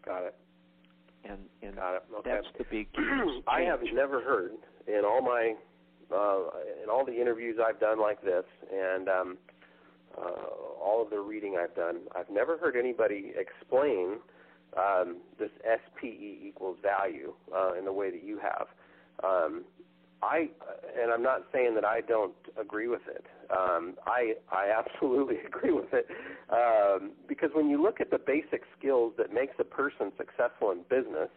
Got 0.04 0.24
it. 0.24 0.34
And, 1.24 1.38
and 1.62 1.76
Got 1.76 1.96
it. 1.96 2.02
Okay. 2.18 2.30
that's 2.30 2.46
the 2.58 2.64
big 2.70 2.88
I 3.48 3.62
have 3.62 3.80
never 3.94 4.20
heard 4.22 4.52
in 4.86 5.04
all 5.04 5.22
my 5.22 5.54
uh, 6.12 6.82
in 6.82 6.90
all 6.90 7.04
the 7.04 7.20
interviews 7.20 7.58
I've 7.64 7.80
done 7.80 8.00
like 8.00 8.22
this, 8.22 8.44
and 8.72 9.08
um, 9.08 9.38
uh, 10.16 10.82
all 10.82 11.02
of 11.02 11.10
the 11.10 11.20
reading 11.20 11.56
I've 11.62 11.74
done, 11.74 12.00
I've 12.16 12.30
never 12.30 12.58
heard 12.58 12.76
anybody 12.76 13.32
explain 13.36 14.18
um, 14.76 15.18
this 15.38 15.50
SPE 15.62 16.46
equals 16.46 16.76
value 16.82 17.32
uh, 17.54 17.74
in 17.74 17.84
the 17.84 17.92
way 17.92 18.10
that 18.10 18.24
you 18.24 18.38
have. 18.38 18.66
Um, 19.22 19.64
I 20.22 20.48
and 21.00 21.10
I'm 21.10 21.22
not 21.22 21.46
saying 21.52 21.74
that 21.76 21.84
I 21.84 22.02
don't 22.02 22.34
agree 22.60 22.88
with 22.88 23.00
it. 23.08 23.24
Um, 23.50 23.94
I 24.06 24.34
I 24.52 24.70
absolutely 24.70 25.36
agree 25.46 25.72
with 25.72 25.92
it 25.92 26.06
um, 26.50 27.12
because 27.26 27.50
when 27.54 27.70
you 27.70 27.82
look 27.82 28.00
at 28.00 28.10
the 28.10 28.18
basic 28.18 28.62
skills 28.78 29.14
that 29.16 29.32
makes 29.32 29.54
a 29.58 29.64
person 29.64 30.12
successful 30.18 30.72
in 30.72 30.82
business, 30.90 31.30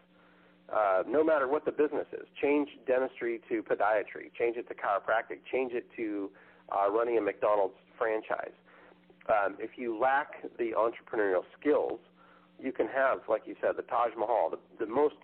uh, 0.72 1.04
no 1.08 1.24
matter 1.24 1.48
what 1.48 1.66
the 1.66 1.72
business 1.72 2.08
is, 2.14 2.28
change 2.42 2.70
dentistry 2.88 3.42
to 3.50 3.62
podiatry, 3.64 4.32
change 4.38 4.58
it 4.58 4.68
to 4.68 4.74
chiropractic, 4.74 5.40
change 5.52 5.74
it 5.74 5.86
to 5.96 6.30
uh, 6.72 6.90
running 6.90 7.18
a 7.18 7.22
McDonald's 7.22 7.76
franchise. 7.98 8.54
Um, 9.30 9.56
if 9.60 9.72
you 9.78 9.98
lack 9.98 10.42
the 10.58 10.72
entrepreneurial 10.78 11.44
skills, 11.60 12.00
you 12.60 12.72
can 12.72 12.88
have, 12.88 13.20
like 13.28 13.44
you 13.46 13.56
said, 13.62 13.72
the 13.78 13.84
Taj 13.84 14.12
Mahal, 14.18 14.50
the, 14.50 14.86
the 14.86 14.92
most 14.92 15.16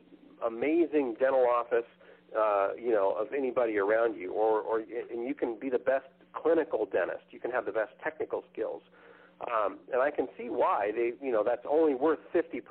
amazing 0.45 1.15
dental 1.19 1.45
office, 1.49 1.87
uh, 2.37 2.69
you 2.77 2.91
know, 2.91 3.11
of 3.11 3.27
anybody 3.35 3.77
around 3.77 4.15
you, 4.15 4.31
or, 4.31 4.61
or 4.61 4.79
and 4.79 5.27
you 5.27 5.33
can 5.33 5.57
be 5.59 5.69
the 5.69 5.79
best 5.79 6.05
clinical 6.33 6.85
dentist. 6.85 7.23
You 7.31 7.39
can 7.39 7.51
have 7.51 7.65
the 7.65 7.71
best 7.71 7.91
technical 8.03 8.43
skills, 8.53 8.81
um, 9.47 9.79
and 9.91 10.01
I 10.01 10.11
can 10.11 10.27
see 10.37 10.49
why 10.49 10.91
they, 10.93 11.13
you 11.25 11.31
know, 11.31 11.43
that's 11.45 11.65
only 11.69 11.95
worth 11.95 12.19
50%, 12.33 12.61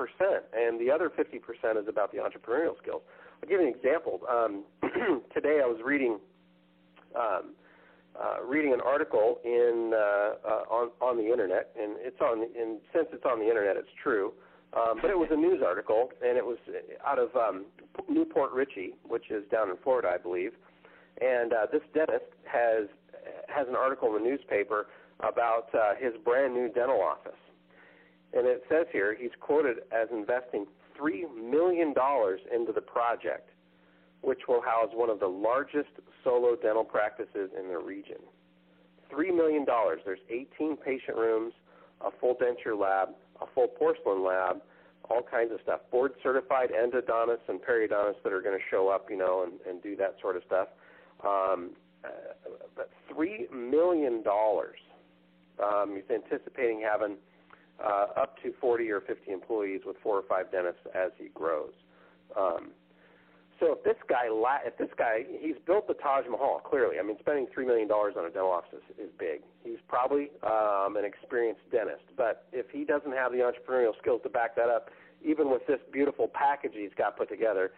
and 0.54 0.80
the 0.80 0.90
other 0.90 1.10
50% 1.10 1.80
is 1.80 1.88
about 1.88 2.12
the 2.12 2.18
entrepreneurial 2.18 2.76
skills. 2.82 3.02
I'll 3.42 3.48
give 3.48 3.60
you 3.60 3.68
an 3.68 3.74
example. 3.74 4.20
Um, 4.28 4.64
today 5.34 5.60
I 5.62 5.66
was 5.66 5.78
reading. 5.84 6.18
Um, 7.16 7.54
uh, 8.18 8.44
reading 8.44 8.72
an 8.72 8.80
article 8.80 9.38
in 9.44 9.92
uh, 9.94 9.98
uh, 10.44 10.64
on 10.68 10.90
on 11.00 11.16
the 11.16 11.30
internet, 11.30 11.70
and 11.80 11.94
it's 12.00 12.20
on. 12.20 12.42
And 12.42 12.80
since 12.92 13.06
it's 13.12 13.24
on 13.24 13.38
the 13.38 13.46
internet, 13.46 13.76
it's 13.76 13.94
true. 14.02 14.32
Um, 14.74 14.98
but 15.00 15.10
it 15.10 15.16
was 15.16 15.28
a 15.30 15.36
news 15.46 15.62
article, 15.64 16.10
and 16.20 16.36
it 16.36 16.44
was 16.44 16.58
out 17.06 17.18
of 17.18 17.34
um, 17.36 17.66
New 18.08 18.24
Port 18.24 18.52
Richey, 18.52 18.94
which 19.06 19.30
is 19.30 19.44
down 19.52 19.70
in 19.70 19.76
Florida, 19.84 20.08
I 20.12 20.18
believe. 20.18 20.52
And 21.20 21.52
uh, 21.52 21.66
this 21.70 21.82
dentist 21.94 22.26
has 22.44 22.88
has 23.48 23.68
an 23.68 23.76
article 23.76 24.16
in 24.16 24.22
the 24.22 24.28
newspaper 24.28 24.88
about 25.20 25.68
uh, 25.74 25.94
his 25.98 26.12
brand 26.24 26.54
new 26.54 26.68
dental 26.68 27.00
office, 27.00 27.38
and 28.32 28.46
it 28.46 28.62
says 28.68 28.86
here 28.92 29.16
he's 29.18 29.30
quoted 29.40 29.78
as 29.92 30.08
investing 30.12 30.66
three 30.96 31.26
million 31.34 31.92
dollars 31.92 32.40
into 32.54 32.72
the 32.72 32.80
project, 32.80 33.50
which 34.22 34.40
will 34.48 34.60
house 34.60 34.90
one 34.92 35.10
of 35.10 35.20
the 35.20 35.26
largest 35.26 35.90
solo 36.24 36.56
dental 36.56 36.84
practices 36.84 37.50
in 37.58 37.68
the 37.68 37.78
region. 37.78 38.18
Three 39.10 39.30
million 39.30 39.64
dollars. 39.64 40.00
There's 40.04 40.20
18 40.28 40.76
patient 40.76 41.16
rooms, 41.16 41.54
a 42.00 42.10
full 42.20 42.34
denture 42.36 42.78
lab, 42.78 43.10
a 43.40 43.46
full 43.54 43.68
porcelain 43.68 44.24
lab, 44.24 44.60
all 45.10 45.22
kinds 45.22 45.52
of 45.52 45.60
stuff. 45.62 45.80
Board 45.90 46.12
certified 46.22 46.70
endodontists 46.70 47.48
and 47.48 47.60
periodontists 47.60 48.22
that 48.24 48.32
are 48.32 48.42
going 48.42 48.58
to 48.58 48.64
show 48.70 48.88
up, 48.88 49.08
you 49.10 49.16
know, 49.16 49.44
and, 49.44 49.60
and 49.68 49.82
do 49.82 49.96
that 49.96 50.16
sort 50.20 50.36
of 50.36 50.42
stuff. 50.46 50.68
Um, 51.24 51.70
uh, 52.04 52.08
but 52.76 52.90
three 53.12 53.48
million 53.52 54.22
dollars. 54.22 54.78
Um, 55.62 55.94
he's 55.96 56.08
anticipating 56.10 56.82
having 56.82 57.16
uh, 57.82 58.06
up 58.16 58.36
to 58.42 58.52
40 58.60 58.90
or 58.90 59.00
50 59.00 59.30
employees 59.30 59.80
with 59.86 59.96
four 60.02 60.16
or 60.16 60.24
five 60.28 60.50
dentists 60.50 60.82
as 60.94 61.10
he 61.18 61.28
grows. 61.34 61.72
Um, 62.36 62.70
so 63.60 63.72
if 63.72 63.82
this 63.82 63.96
guy, 64.08 64.28
la- 64.30 64.62
if 64.64 64.78
this 64.78 64.90
guy, 64.96 65.24
he's 65.40 65.56
built 65.66 65.88
the 65.88 65.94
Taj 65.94 66.26
Mahal. 66.30 66.60
Clearly, 66.60 66.98
I 66.98 67.02
mean, 67.02 67.16
spending 67.18 67.46
three 67.52 67.66
million 67.66 67.88
dollars 67.88 68.14
on 68.16 68.24
a 68.24 68.30
dental 68.30 68.50
office 68.50 68.70
is, 68.72 69.06
is 69.06 69.10
big. 69.18 69.42
He's 69.64 69.82
probably 69.88 70.30
um, 70.44 70.96
an 70.96 71.04
experienced 71.04 71.62
dentist, 71.72 72.04
but 72.16 72.46
if 72.52 72.66
he 72.70 72.84
doesn't 72.84 73.12
have 73.12 73.32
the 73.32 73.38
entrepreneurial 73.38 73.98
skills 73.98 74.20
to 74.22 74.28
back 74.28 74.54
that 74.54 74.68
up, 74.68 74.90
even 75.24 75.50
with 75.50 75.66
this 75.66 75.80
beautiful 75.92 76.28
package 76.28 76.72
he's 76.74 76.94
got 76.96 77.16
put 77.16 77.28
together, 77.28 77.72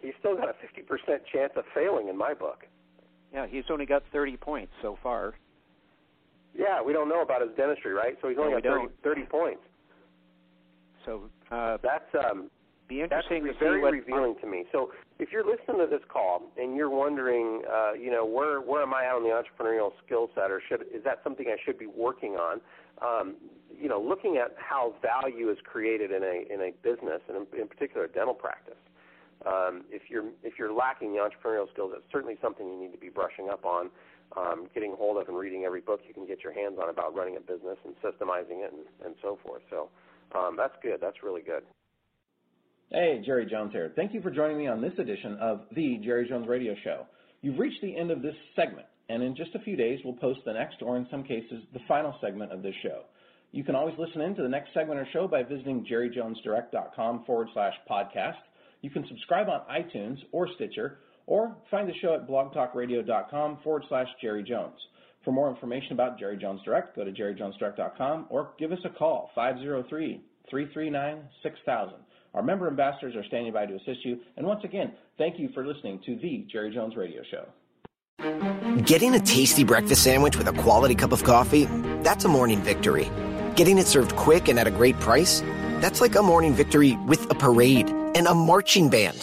he's 0.00 0.14
still 0.18 0.36
got 0.36 0.48
a 0.48 0.54
50% 0.54 1.20
chance 1.30 1.52
of 1.56 1.64
failing 1.74 2.08
in 2.08 2.16
my 2.16 2.32
book. 2.32 2.64
Yeah, 3.32 3.46
he's 3.46 3.64
only 3.70 3.84
got 3.84 4.04
30 4.12 4.38
points 4.38 4.72
so 4.80 4.98
far. 5.02 5.34
Yeah, 6.58 6.82
we 6.82 6.92
don't 6.92 7.08
know 7.08 7.22
about 7.22 7.42
his 7.42 7.50
dentistry, 7.56 7.92
right? 7.92 8.16
So 8.22 8.28
he's 8.28 8.38
only 8.38 8.52
no, 8.52 8.60
got 8.60 8.68
30, 8.68 8.94
30, 9.02 9.22
points. 9.24 9.62
So 11.04 11.28
uh, 11.50 11.78
that's 11.82 12.08
um, 12.14 12.50
be 12.88 13.02
interesting 13.02 13.44
that's 13.44 13.58
to 13.58 13.64
very 13.64 13.78
see 13.78 13.82
what 13.82 13.92
revealing 13.92 14.36
to 14.40 14.46
me. 14.46 14.64
So 14.72 14.90
if 15.18 15.30
you're 15.32 15.44
listening 15.44 15.78
to 15.78 15.86
this 15.86 16.04
call 16.08 16.42
and 16.56 16.76
you're 16.76 16.90
wondering, 16.90 17.62
uh, 17.70 17.92
you 17.92 18.10
know, 18.10 18.24
where 18.24 18.60
where 18.60 18.82
am 18.82 18.94
I 18.94 19.04
at 19.04 19.14
on 19.14 19.22
the 19.22 19.30
entrepreneurial 19.30 19.90
skill 20.04 20.30
set, 20.34 20.50
or 20.50 20.62
should 20.68 20.82
is 20.92 21.04
that 21.04 21.20
something 21.22 21.46
I 21.48 21.56
should 21.64 21.78
be 21.78 21.86
working 21.86 22.36
on? 22.36 22.60
Um, 23.02 23.36
you 23.78 23.88
know, 23.88 24.00
looking 24.00 24.38
at 24.38 24.54
how 24.56 24.94
value 25.02 25.50
is 25.50 25.58
created 25.64 26.10
in 26.10 26.22
a 26.22 26.52
in 26.52 26.60
a 26.60 26.70
business, 26.82 27.20
and 27.28 27.36
in, 27.36 27.60
in 27.60 27.68
particular, 27.68 28.06
a 28.06 28.08
dental 28.08 28.34
practice. 28.34 28.78
Um, 29.44 29.84
if 29.90 30.02
you're 30.08 30.30
if 30.42 30.54
you're 30.58 30.72
lacking 30.72 31.12
the 31.12 31.18
entrepreneurial 31.18 31.70
skills, 31.72 31.92
it's 31.94 32.06
certainly 32.10 32.36
something 32.40 32.66
you 32.66 32.80
need 32.80 32.92
to 32.92 32.98
be 32.98 33.10
brushing 33.10 33.48
up 33.50 33.64
on. 33.64 33.90
Um, 34.36 34.66
getting 34.74 34.94
hold 34.98 35.16
of 35.20 35.28
and 35.28 35.36
reading 35.38 35.64
every 35.64 35.80
book 35.80 36.00
you 36.06 36.12
can 36.12 36.26
get 36.26 36.42
your 36.42 36.52
hands 36.52 36.78
on 36.82 36.90
about 36.90 37.14
running 37.14 37.36
a 37.36 37.40
business 37.40 37.78
and 37.84 37.94
systemizing 38.04 38.64
it 38.64 38.72
and, 38.72 38.84
and 39.06 39.14
so 39.22 39.38
forth. 39.46 39.62
So 39.70 39.88
um, 40.36 40.56
that's 40.56 40.74
good. 40.82 40.98
That's 41.00 41.22
really 41.22 41.42
good. 41.42 41.62
Hey, 42.90 43.22
Jerry 43.24 43.46
Jones 43.46 43.72
here. 43.72 43.92
Thank 43.96 44.14
you 44.14 44.20
for 44.20 44.30
joining 44.30 44.58
me 44.58 44.66
on 44.68 44.80
this 44.80 44.92
edition 44.98 45.38
of 45.40 45.62
the 45.74 45.98
Jerry 46.04 46.28
Jones 46.28 46.46
Radio 46.48 46.74
Show. 46.84 47.06
You've 47.42 47.58
reached 47.58 47.80
the 47.82 47.96
end 47.96 48.10
of 48.10 48.22
this 48.22 48.34
segment. 48.54 48.86
and 49.08 49.22
in 49.22 49.36
just 49.36 49.54
a 49.54 49.60
few 49.60 49.76
days, 49.76 50.00
we'll 50.04 50.14
post 50.14 50.40
the 50.44 50.52
next, 50.52 50.82
or 50.82 50.96
in 50.96 51.06
some 51.10 51.22
cases, 51.22 51.62
the 51.72 51.80
final 51.86 52.14
segment 52.20 52.52
of 52.52 52.62
this 52.62 52.74
show. 52.82 53.02
You 53.52 53.64
can 53.64 53.74
always 53.74 53.94
listen 53.98 54.20
in 54.20 54.34
to 54.34 54.42
the 54.42 54.48
next 54.48 54.74
segment 54.74 54.98
or 55.00 55.06
show 55.12 55.28
by 55.28 55.42
visiting 55.42 55.86
jerryjonesdirect.com 55.90 57.24
forward 57.24 57.48
slash 57.54 57.74
podcast. 57.90 58.34
You 58.82 58.90
can 58.90 59.06
subscribe 59.08 59.48
on 59.48 59.60
iTunes 59.70 60.18
or 60.32 60.48
Stitcher, 60.56 60.98
or 61.26 61.56
find 61.70 61.88
the 61.88 61.94
show 62.00 62.14
at 62.14 62.28
blogtalkradio.com 62.28 63.58
forward 63.62 63.84
slash 63.88 64.08
Jerry 64.20 64.42
Jones. 64.42 64.78
For 65.24 65.32
more 65.32 65.50
information 65.50 65.92
about 65.92 66.18
Jerry 66.18 66.36
Jones 66.36 66.60
Direct, 66.64 66.94
go 66.94 67.04
to 67.04 67.10
jerryjonesdirect.com 67.10 68.26
or 68.30 68.50
give 68.58 68.70
us 68.72 68.78
a 68.84 68.90
call, 68.90 69.30
503 69.34 70.22
339 70.48 71.22
6000. 71.42 71.94
Our 72.34 72.42
member 72.42 72.68
ambassadors 72.68 73.16
are 73.16 73.24
standing 73.24 73.52
by 73.52 73.66
to 73.66 73.74
assist 73.74 74.04
you. 74.04 74.20
And 74.36 74.46
once 74.46 74.62
again, 74.62 74.92
thank 75.18 75.38
you 75.38 75.48
for 75.54 75.66
listening 75.66 76.00
to 76.06 76.16
the 76.16 76.46
Jerry 76.52 76.72
Jones 76.72 76.94
Radio 76.94 77.22
Show. 77.30 77.46
Getting 78.84 79.14
a 79.14 79.20
tasty 79.20 79.64
breakfast 79.64 80.02
sandwich 80.04 80.36
with 80.36 80.46
a 80.46 80.52
quality 80.52 80.94
cup 80.94 81.12
of 81.12 81.24
coffee, 81.24 81.64
that's 82.02 82.24
a 82.24 82.28
morning 82.28 82.60
victory. 82.60 83.10
Getting 83.56 83.78
it 83.78 83.86
served 83.86 84.14
quick 84.16 84.48
and 84.48 84.58
at 84.58 84.66
a 84.66 84.70
great 84.70 84.98
price, 85.00 85.40
that's 85.80 86.00
like 86.00 86.14
a 86.14 86.22
morning 86.22 86.52
victory 86.52 86.96
with 87.06 87.28
a 87.30 87.34
parade 87.34 87.88
and 87.88 88.26
a 88.26 88.34
marching 88.34 88.90
band. 88.90 89.16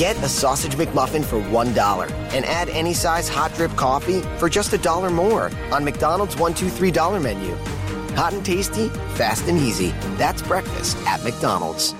Get 0.00 0.16
a 0.22 0.30
sausage 0.30 0.76
McMuffin 0.76 1.22
for 1.22 1.38
$1 1.38 2.10
and 2.32 2.46
add 2.46 2.70
any 2.70 2.94
size 2.94 3.28
hot 3.28 3.52
drip 3.52 3.70
coffee 3.76 4.22
for 4.38 4.48
just 4.48 4.72
a 4.72 4.78
dollar 4.78 5.10
more 5.10 5.50
on 5.70 5.84
McDonald's 5.84 6.36
$1, 6.36 7.22
menu. 7.22 7.54
Hot 8.16 8.32
and 8.32 8.42
tasty, 8.42 8.88
fast 9.18 9.46
and 9.46 9.58
easy. 9.58 9.90
That's 10.16 10.40
breakfast 10.40 10.96
at 11.06 11.22
McDonald's. 11.22 11.92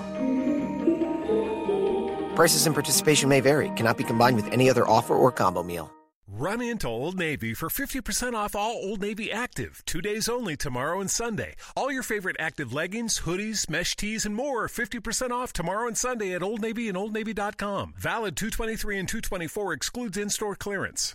Prices 2.35 2.65
and 2.65 2.73
participation 2.73 3.29
may 3.29 3.39
vary, 3.39 3.69
cannot 3.75 3.97
be 3.97 4.03
combined 4.03 4.35
with 4.35 4.47
any 4.51 4.67
other 4.67 4.87
offer 4.87 5.13
or 5.13 5.31
combo 5.31 5.61
meal. 5.61 5.93
Run 6.41 6.59
into 6.59 6.87
Old 6.87 7.19
Navy 7.19 7.53
for 7.53 7.69
50% 7.69 8.33
off 8.33 8.55
all 8.55 8.71
Old 8.71 8.99
Navy 8.99 9.31
Active. 9.31 9.83
Two 9.85 10.01
days 10.01 10.27
only 10.27 10.57
tomorrow 10.57 10.99
and 10.99 11.11
Sunday. 11.11 11.55
All 11.75 11.91
your 11.91 12.01
favorite 12.01 12.35
active 12.39 12.73
leggings, 12.73 13.19
hoodies, 13.19 13.69
mesh 13.69 13.95
tees, 13.95 14.25
and 14.25 14.35
more 14.35 14.67
50% 14.67 15.29
off 15.29 15.53
tomorrow 15.53 15.87
and 15.87 15.95
Sunday 15.95 16.33
at 16.33 16.41
Old 16.41 16.59
Navy 16.59 16.89
and 16.89 16.97
OldNavy.com. 16.97 17.93
Valid 17.95 18.35
223 18.35 18.97
and 18.97 19.07
224 19.07 19.73
excludes 19.73 20.17
in 20.17 20.31
store 20.31 20.55
clearance. 20.55 21.13